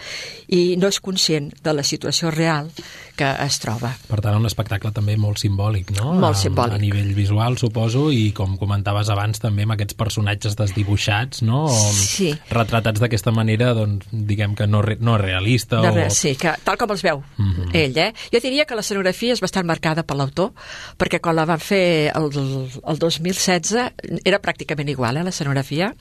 [0.54, 2.70] i no és conscient de la situació real
[3.16, 3.92] que es troba.
[4.10, 6.14] Per tant, un espectacle també molt simbòlic, no?
[6.18, 6.76] Molt A- simbòlic.
[6.76, 11.66] A nivell visual, suposo, i com comentaves abans, també amb aquests personatges desdibuixats, no?
[11.70, 12.32] O Sí.
[12.50, 15.80] Retratats d'aquesta manera, doncs, diguem que no, re, no realista.
[15.82, 16.10] De o...
[16.10, 17.70] sí, que, tal com els veu Mhm.
[17.74, 18.14] ell, eh?
[18.34, 20.52] Jo diria que l'escenografia és bastant marcada per l'autor,
[20.98, 23.78] perquè quan la van fer el, el 2016
[24.26, 25.94] era pràcticament igual, eh, l'escenografia.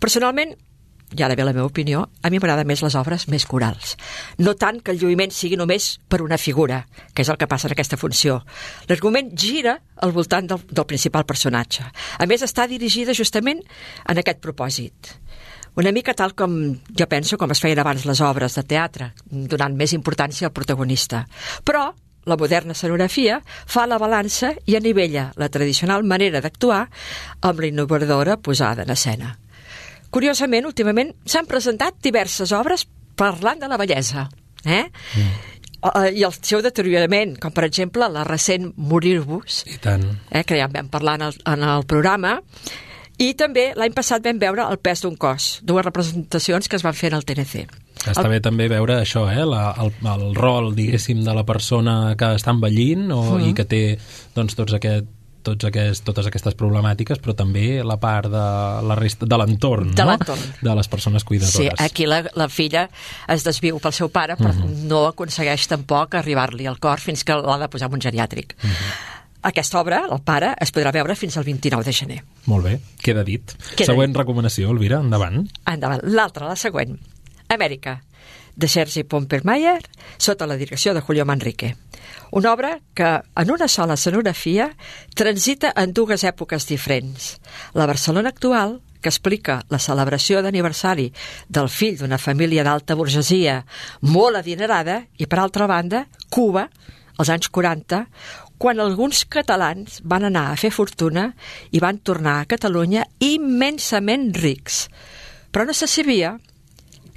[0.00, 0.56] Personalment,
[1.14, 3.96] ja ara ve la meva opinió, a mi m'agrada més les obres més corals.
[4.38, 6.84] No tant que el lluïment sigui només per una figura,
[7.14, 8.40] que és el que passa en aquesta funció.
[8.88, 11.86] L'argument gira al voltant del, del principal personatge.
[12.18, 13.62] A més, està dirigida justament
[14.08, 15.14] en aquest propòsit.
[15.76, 16.56] Una mica tal com
[16.88, 21.26] jo penso com es feien abans les obres de teatre, donant més importància al protagonista.
[21.68, 21.90] Però
[22.26, 26.86] la moderna escenografia fa la balança i anivella la tradicional manera d'actuar
[27.40, 29.36] amb la innovadora posada en escena.
[30.16, 32.86] Curiosament, últimament s'han presentat diverses obres
[33.20, 34.28] parlant de la bellesa,
[34.64, 34.86] eh?
[35.16, 35.36] Mm.
[36.16, 40.88] i el seu deteriorament, com per exemple la recent Morir-vos, eh, que ja en vam
[40.90, 42.40] parlar en el, en el programa,
[43.22, 46.96] i també l'any passat vam veure El pes d'un cos, dues representacions que es van
[46.96, 47.66] fer en el TNC.
[48.06, 49.44] Està bé també veure això, eh?
[49.48, 53.48] La, el, el rol, diguéssim, de la persona que està envellint o, Mhm.
[53.48, 53.80] i que té
[54.34, 55.06] doncs, tots aquest,
[55.46, 58.42] tots aquest, totes aquestes problemàtiques, però també la part de
[58.90, 60.16] la resta de l'entorn, De no?
[60.60, 61.54] De les persones cuidadores.
[61.56, 62.88] Sí, aquí la, la filla
[63.32, 64.86] es desviu pel seu pare, però Mhm.
[64.90, 68.56] no aconsegueix tampoc arribar-li al cor fins que l'ha de posar en un geriàtric.
[68.62, 69.14] Mhm.
[69.46, 72.22] Aquesta obra, el pare, es podrà veure fins al 29 de gener.
[72.50, 73.52] Molt bé, queda dit.
[73.76, 75.44] Queda Següent recomanació, Elvira, endavant.
[75.70, 76.02] Endavant.
[76.02, 76.96] L'altra, la següent.
[77.48, 78.00] Amèrica,
[78.56, 79.82] de Sergi Pompermayer,
[80.18, 81.76] sota la direcció de Julio Manrique.
[82.32, 84.70] Una obra que, en una sola escenografia,
[85.14, 87.36] transita en dues èpoques diferents.
[87.74, 91.10] La Barcelona actual, que explica la celebració d'aniversari
[91.48, 93.60] del fill d'una família d'alta burgesia
[94.00, 96.66] molt adinerada, i, per altra banda, Cuba,
[97.16, 98.02] als anys 40,
[98.58, 101.28] quan alguns catalans van anar a fer fortuna
[101.70, 104.86] i van tornar a Catalunya immensament rics.
[105.52, 106.36] Però no se sabia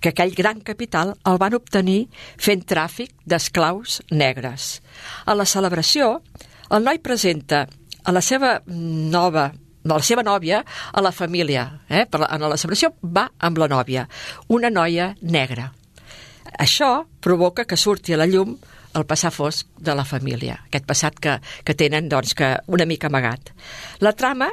[0.01, 4.79] que aquell gran capital el van obtenir fent tràfic d'esclaus negres.
[5.25, 6.19] A la celebració,
[6.69, 7.65] el noi presenta
[8.03, 9.49] a la seva nova
[9.89, 10.59] a la seva nòvia
[10.93, 11.63] a la família.
[11.89, 12.03] Eh?
[12.05, 14.05] Per en la celebració va amb la nòvia,
[14.49, 15.69] una noia negra.
[16.59, 18.57] Això provoca que surti a la llum
[18.97, 23.07] el passar fosc de la família, aquest passat que, que tenen doncs, que una mica
[23.07, 23.53] amagat.
[24.01, 24.49] La trama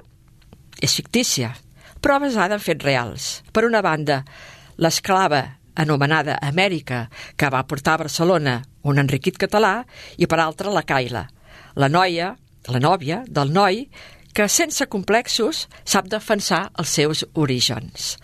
[0.80, 1.54] és fictícia,
[2.00, 3.30] però basada en fets reals.
[3.52, 4.22] Per una banda,
[4.78, 5.44] l'esclava
[5.76, 7.06] anomenada Amèrica,
[7.36, 9.84] que va portar a Barcelona un enriquit català,
[10.16, 11.26] i per altra la Caila,
[11.76, 12.32] la noia,
[12.72, 13.84] la nòvia del noi,
[14.36, 18.16] que sense complexos sap defensar els seus orígens.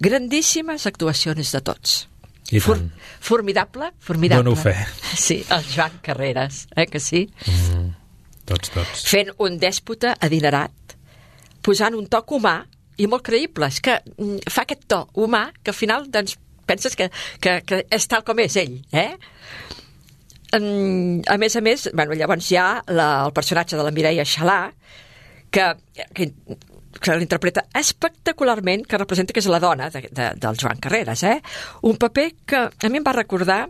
[0.00, 1.98] Grandíssimes actuacions de tots.
[2.52, 2.88] I tant.
[3.20, 4.44] Formidable, formidable.
[4.44, 4.74] Dono fe.
[5.18, 7.26] Sí, el Joan Carreras, eh que sí?
[7.46, 7.88] Mm,
[8.48, 9.04] tots, tots.
[9.08, 10.96] Fent un dèspota adinerat,
[11.60, 12.62] posant un toc humà
[12.98, 13.70] i molt creïble.
[13.70, 16.36] És que mm, fa aquest to humà que al final doncs,
[16.68, 17.08] penses que,
[17.40, 19.12] que, que és tal com és ell, eh?
[20.56, 24.24] Mm, a més a més, bueno, llavors hi ha la, el personatge de la Mireia
[24.28, 24.60] Xalà,
[25.52, 25.66] que,
[26.16, 26.30] que,
[27.00, 31.38] que l'interpreta espectacularment, que representa que és la dona de, de, del Joan Carreras, eh?
[31.88, 33.66] Un paper que a mi em va recordar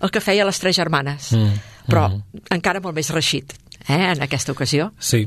[0.00, 2.48] el que feia les tres germanes, Mm, però mm.
[2.56, 3.54] encara molt més reixit,
[3.86, 4.92] eh, en aquesta ocasió.
[4.98, 5.24] Sí.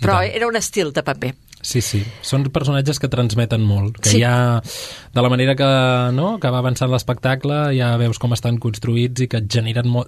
[0.00, 1.34] Però era un estil de paper.
[1.66, 1.98] Sí, sí.
[2.22, 4.20] Són personatges que transmeten molt, que Sí.
[4.22, 5.66] ja, de la manera que,
[6.14, 10.06] no, que va avançant l'espectacle, ja veus com estan construïts i que et generen, mo-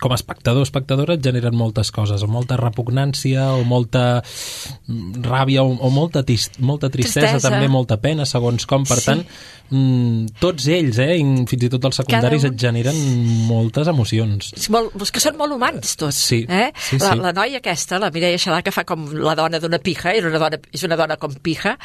[0.00, 5.22] com a espectador o espectadora, et generen moltes coses, o molta repugnància, o molta mm,
[5.26, 7.50] ràbia, o, o molta, tis, molta tristesa, Tristesa.
[7.50, 8.84] també molta pena, segons com.
[8.86, 9.04] Per Sí.
[9.06, 9.24] tant,
[9.70, 12.54] mm, tots ells, eh, i fins i tot els secundaris, Cada un.
[12.54, 13.02] et generen
[13.48, 14.52] moltes emocions.
[14.56, 16.14] És molt, és que són molt humans, tots.
[16.30, 16.70] Sí, eh?
[16.76, 17.18] sí, la, sí.
[17.18, 20.38] la noia aquesta, la Mireia Xalà, que fa com la dona d'una pija, és una
[20.38, 21.76] dona, és una dona com pija,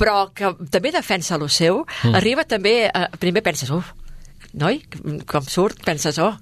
[0.00, 2.14] però que també defensa lo seu, Mm.
[2.18, 3.92] arriba també, a, primer penses, uf,
[4.52, 4.82] noi,
[5.28, 6.34] com surt, penses, oh,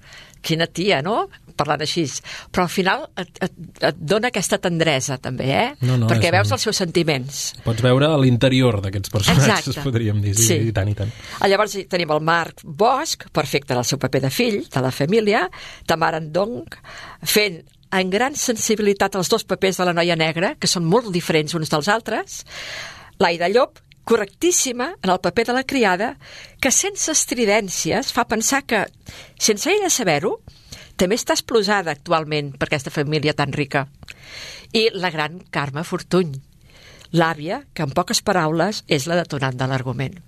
[0.43, 1.27] quina tia, no?,
[1.61, 2.07] parlant així.
[2.49, 5.67] Però al final et, et, et dona aquesta tendresa, també, eh?
[5.85, 7.41] No, no, Perquè veus un- els seus sentiments.
[7.67, 9.83] Pots veure a l'interior d'aquests personatges, Exacte.
[9.91, 10.33] podríem dir.
[10.39, 10.57] Sí, Sí.
[10.71, 11.13] I tant, i tant.
[11.41, 14.91] Ah, Llavors tenim el Marc Bosch, perfecte en el seu paper de fill, de la
[14.91, 15.43] família,
[15.85, 16.65] Tamara Ndong,
[17.29, 17.61] fent
[17.91, 21.73] en gran sensibilitat els dos papers de la noia negra, que són molt diferents uns
[21.73, 22.43] dels altres,
[23.19, 26.15] l'Aida Llop, correctíssima en el paper de la criada,
[26.61, 28.87] que sense estridències fa pensar que,
[29.39, 30.39] sense ella saber-ho,
[30.97, 33.87] també està explosada actualment per aquesta família tan rica.
[34.73, 36.35] I la gran Carme Fortuny,
[37.15, 40.21] l'àvia, que en poques paraules és la detonant de l'argument.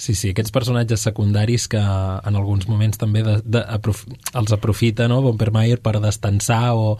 [0.00, 5.08] Sí, sí, aquests personatges secundaris que en alguns moments també de, de, aprof els aprofita
[5.12, 5.18] no?
[5.20, 6.94] Bompermeier per destensar o,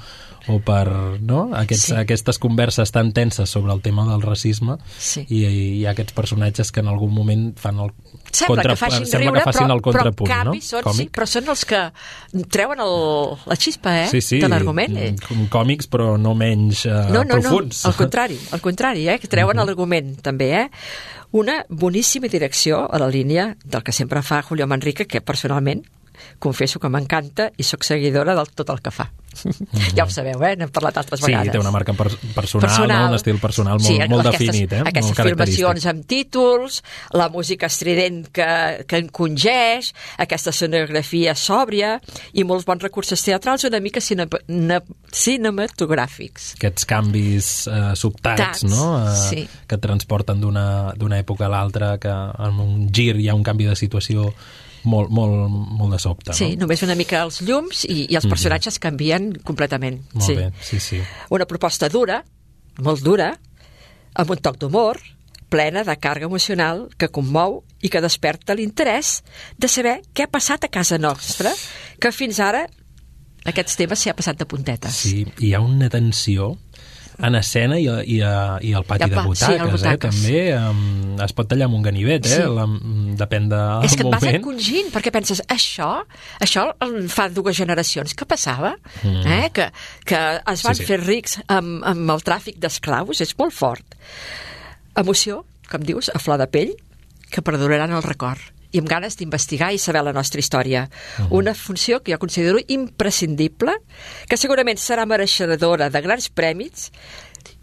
[0.53, 0.85] o per
[1.25, 1.47] no?
[1.57, 1.93] Aquests, Sí.
[1.95, 1.97] sí.
[1.97, 5.25] aquestes converses tan tenses sobre el tema del racisme Sí.
[5.33, 7.95] i, i hi ha aquests personatges que en algun moment fan el
[8.31, 10.63] Sembla que facin sembla riure, que facin però, el contrapunt, però canvi no?
[10.69, 11.11] són, sí, Còmic.
[11.17, 11.81] però són els que
[12.53, 12.93] treuen el,
[13.51, 14.95] la xispa eh, sí, sí, de l'argument.
[15.01, 15.15] Eh?
[15.51, 17.81] còmics però no menys uh, No, no, no, profuns.
[17.89, 19.67] al contrari, al contrari, eh, que treuen Mhm.
[19.67, 20.69] l'argument també, eh?
[21.33, 25.85] Una boníssima direcció a la línia del que sempre fa Julio Manrique, que personalment
[26.43, 29.07] confesso que m'encanta i sóc seguidora del tot el que fa.
[29.97, 30.55] Ja ho sabeu, eh?
[30.59, 31.21] N'hem parlat altres.
[31.21, 31.53] Sí, vegades.
[31.53, 33.09] té una marca per personal, No?
[33.09, 34.81] un estil personal molt, sí, molt aquestes, definit, eh?
[34.91, 36.81] Aquestes molt filmacions amb títols,
[37.17, 38.49] la música estrident que,
[38.91, 41.97] que encongeix, aquesta escenografia sòbria
[42.33, 44.81] i molts bons recursos teatrals una mica cine, ne,
[45.13, 46.55] cinematogràfics.
[46.59, 48.89] aquests canvis eh, sobtats, Tats, no?
[49.07, 49.45] Eh, sí.
[49.69, 53.77] que transporten d'una època a l'altra, que en un gir hi ha un canvi de
[53.77, 54.31] situació
[54.85, 56.63] molt, molt, molt de sobte, Sí, no?
[56.67, 58.31] només una mica els llums i, i els Mhm.
[58.31, 60.01] personatges canvien completament.
[60.15, 60.35] Molt sí.
[60.35, 61.01] bé, sí, sí.
[61.31, 62.25] Una proposta dura,
[62.79, 63.39] molt dura,
[64.15, 64.99] amb un toc d'humor,
[65.51, 69.23] plena de càrrega emocional que commou i que desperta l'interès
[69.59, 71.51] de saber què ha passat a casa nostra,
[71.99, 72.67] que fins ara
[73.45, 74.95] aquests temes s'hi ha passat de puntetes.
[74.95, 76.57] Sí, hi ha una tensió
[77.23, 79.69] en escena i, a- i, a, i al pati I de pa- sí, butaques, al
[79.69, 79.73] eh?
[79.73, 80.21] butaques.
[80.21, 82.37] també um, es pot tallar amb un ganivet, eh?
[82.41, 82.43] Sí.
[82.57, 84.39] La, mm, depèn del És que et vas moment.
[84.41, 85.91] encongint, perquè penses, això,
[86.41, 86.67] això
[87.09, 89.27] fa dues generacions que passava, Mm.
[89.27, 89.51] eh?
[89.53, 89.71] que,
[90.05, 90.21] que
[90.53, 90.87] es van Sí, sí.
[90.93, 93.85] fer rics amb, amb el tràfic d'esclaus, és molt fort.
[94.97, 96.73] Emoció, com dius, a flor de pell,
[97.31, 98.41] que perdurarà en el record
[98.73, 100.85] i amb ganes d'investigar i saber la nostra història.
[101.31, 103.73] Una funció que jo considero imprescindible,
[104.29, 106.91] que segurament serà mereixedora de grans prèmits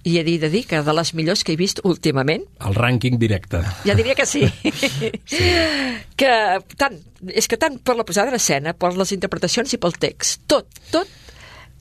[0.07, 3.17] i he dit de dir que de les millors que he vist últimament, El rànquing
[3.19, 3.59] directe.
[3.85, 4.47] ja diria que sí.
[6.17, 6.31] que
[6.79, 6.97] tant,
[7.29, 10.67] és que tant per la posada en escena, per les interpretacions i pel text, tot,
[10.91, 11.07] tot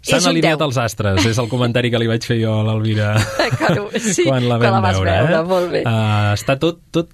[0.06, 0.66] S'han alineat 10.
[0.68, 3.08] els astres, és el comentari que li vaig fer jo a l'Alvira
[3.58, 5.16] Claro, sí, quan la quan vam la vas veure.
[5.16, 5.48] veure, eh?
[5.50, 5.80] molt bé.
[5.82, 7.10] Uh, està tot, tot,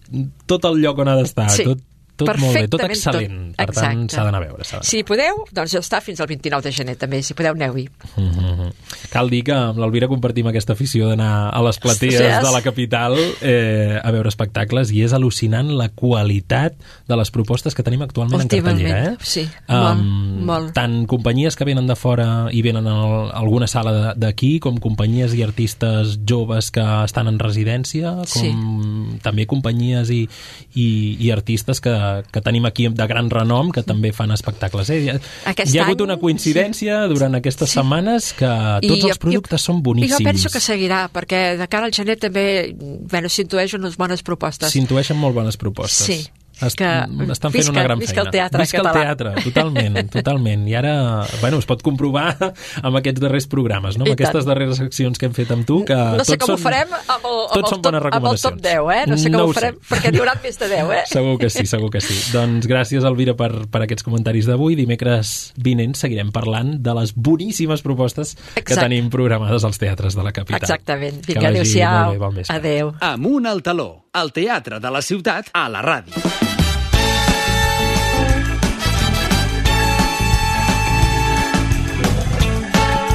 [0.50, 1.80] tot el lloc on ha d'estar, Sí, tot,
[2.16, 3.48] tot molt bé, tot excel·lent.
[3.52, 3.56] tot.
[3.56, 4.14] Per tant, Exacte.
[4.14, 4.62] s'ha d'anar a veure.
[4.62, 7.88] d'anar Si podeu, doncs està fins al 29 de gener també, si podeu aneu-hi.
[8.16, 8.72] Mm -hmm.
[9.10, 12.62] Cal dir que amb l'Alvira compartim aquesta afició d'anar a les platees Sí, de la
[12.62, 16.74] capital eh, a veure espectacles i és al·lucinant la qualitat
[17.08, 19.12] de les propostes que tenim actualment en cartellera.
[19.12, 19.16] Eh?
[19.20, 20.72] sí, Um, molt, molt.
[20.74, 25.34] Tant companyies que venen de fora i venen a alguna sala de- d'aquí, com companyies
[25.34, 29.18] i artistes joves que estan en residència, com Sí.
[29.22, 30.28] també companyies i,
[30.74, 31.90] i, i artistes que,
[32.32, 34.90] que tenim aquí de gran renom que també fan espectacles.
[34.90, 35.00] Eh?
[35.02, 35.16] Hi ha,
[35.52, 38.52] Aquest hi ha hagut any, una coincidència durant aquestes setmanes que
[38.86, 40.12] tots els productes són boníssims.
[40.12, 42.46] I jo penso que seguirà, perquè de cara al gener també
[42.76, 44.72] bueno, s'intueix unes bones propostes.
[44.74, 46.06] S'intueixen molt bones propostes.
[46.06, 46.41] Sí.
[46.66, 46.88] Est Que
[47.32, 48.28] estan fent visca- una gran visca feina.
[48.28, 49.02] el teatre visca el català.
[49.02, 50.68] teatre, totalment, totalment.
[50.68, 50.94] I ara,
[51.40, 52.36] bueno, es pot comprovar
[52.82, 54.04] amb aquests darrers programes, no?
[54.06, 54.48] I amb aquestes tant.
[54.52, 57.26] darreres seccions que hem fet amb tu, que no sé com ho són, farem amb
[57.26, 58.62] el, amb, el són top, amb el top recomanacions.
[58.62, 59.04] 10, eh?
[59.10, 59.60] No sé com No ho ho sé.
[59.60, 61.02] farem, perquè n'hi haurà més de 10, eh?
[61.12, 62.16] Segur que sí, segur que sí.
[62.32, 64.76] doncs gràcies, Elvira, per, per aquests comentaris d'avui.
[64.76, 68.82] Dimecres vinent seguirem parlant de les boníssimes propostes que Exacte.
[68.88, 70.60] tenim programades als teatres de la capital.
[70.62, 71.20] Exactament.
[71.24, 72.16] Que Vinga, adéu-siau.
[72.48, 72.92] Adéu.
[73.00, 76.20] Amunt al taló, al teatre de la ciutat, a la ràdio.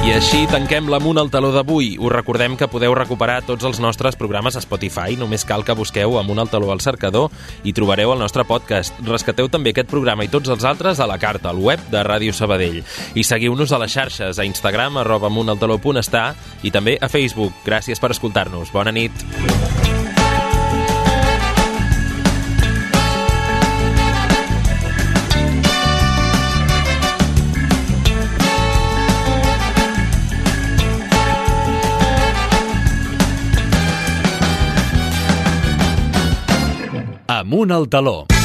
[0.08, 1.90] I així tanquem l'Amunt al taló d'avui.
[2.00, 5.18] Us recordem que podeu recuperar tots els nostres programes a Spotify.
[5.20, 7.28] Només cal que busqueu Amunt al taló al cercador
[7.62, 8.96] i trobareu el nostre podcast.
[9.04, 12.32] Rescateu també aquest programa i tots els altres a la carta, al web de Ràdio
[12.32, 12.80] Sabadell.
[13.14, 16.32] I seguiu-nos a les xarxes, a Instagram, arroba amuntaltaló.està
[16.64, 17.60] i també a Facebook.
[17.68, 18.72] Gràcies per escoltar-nos.
[18.72, 20.17] Bona nit.
[37.30, 38.37] Amunt al taló.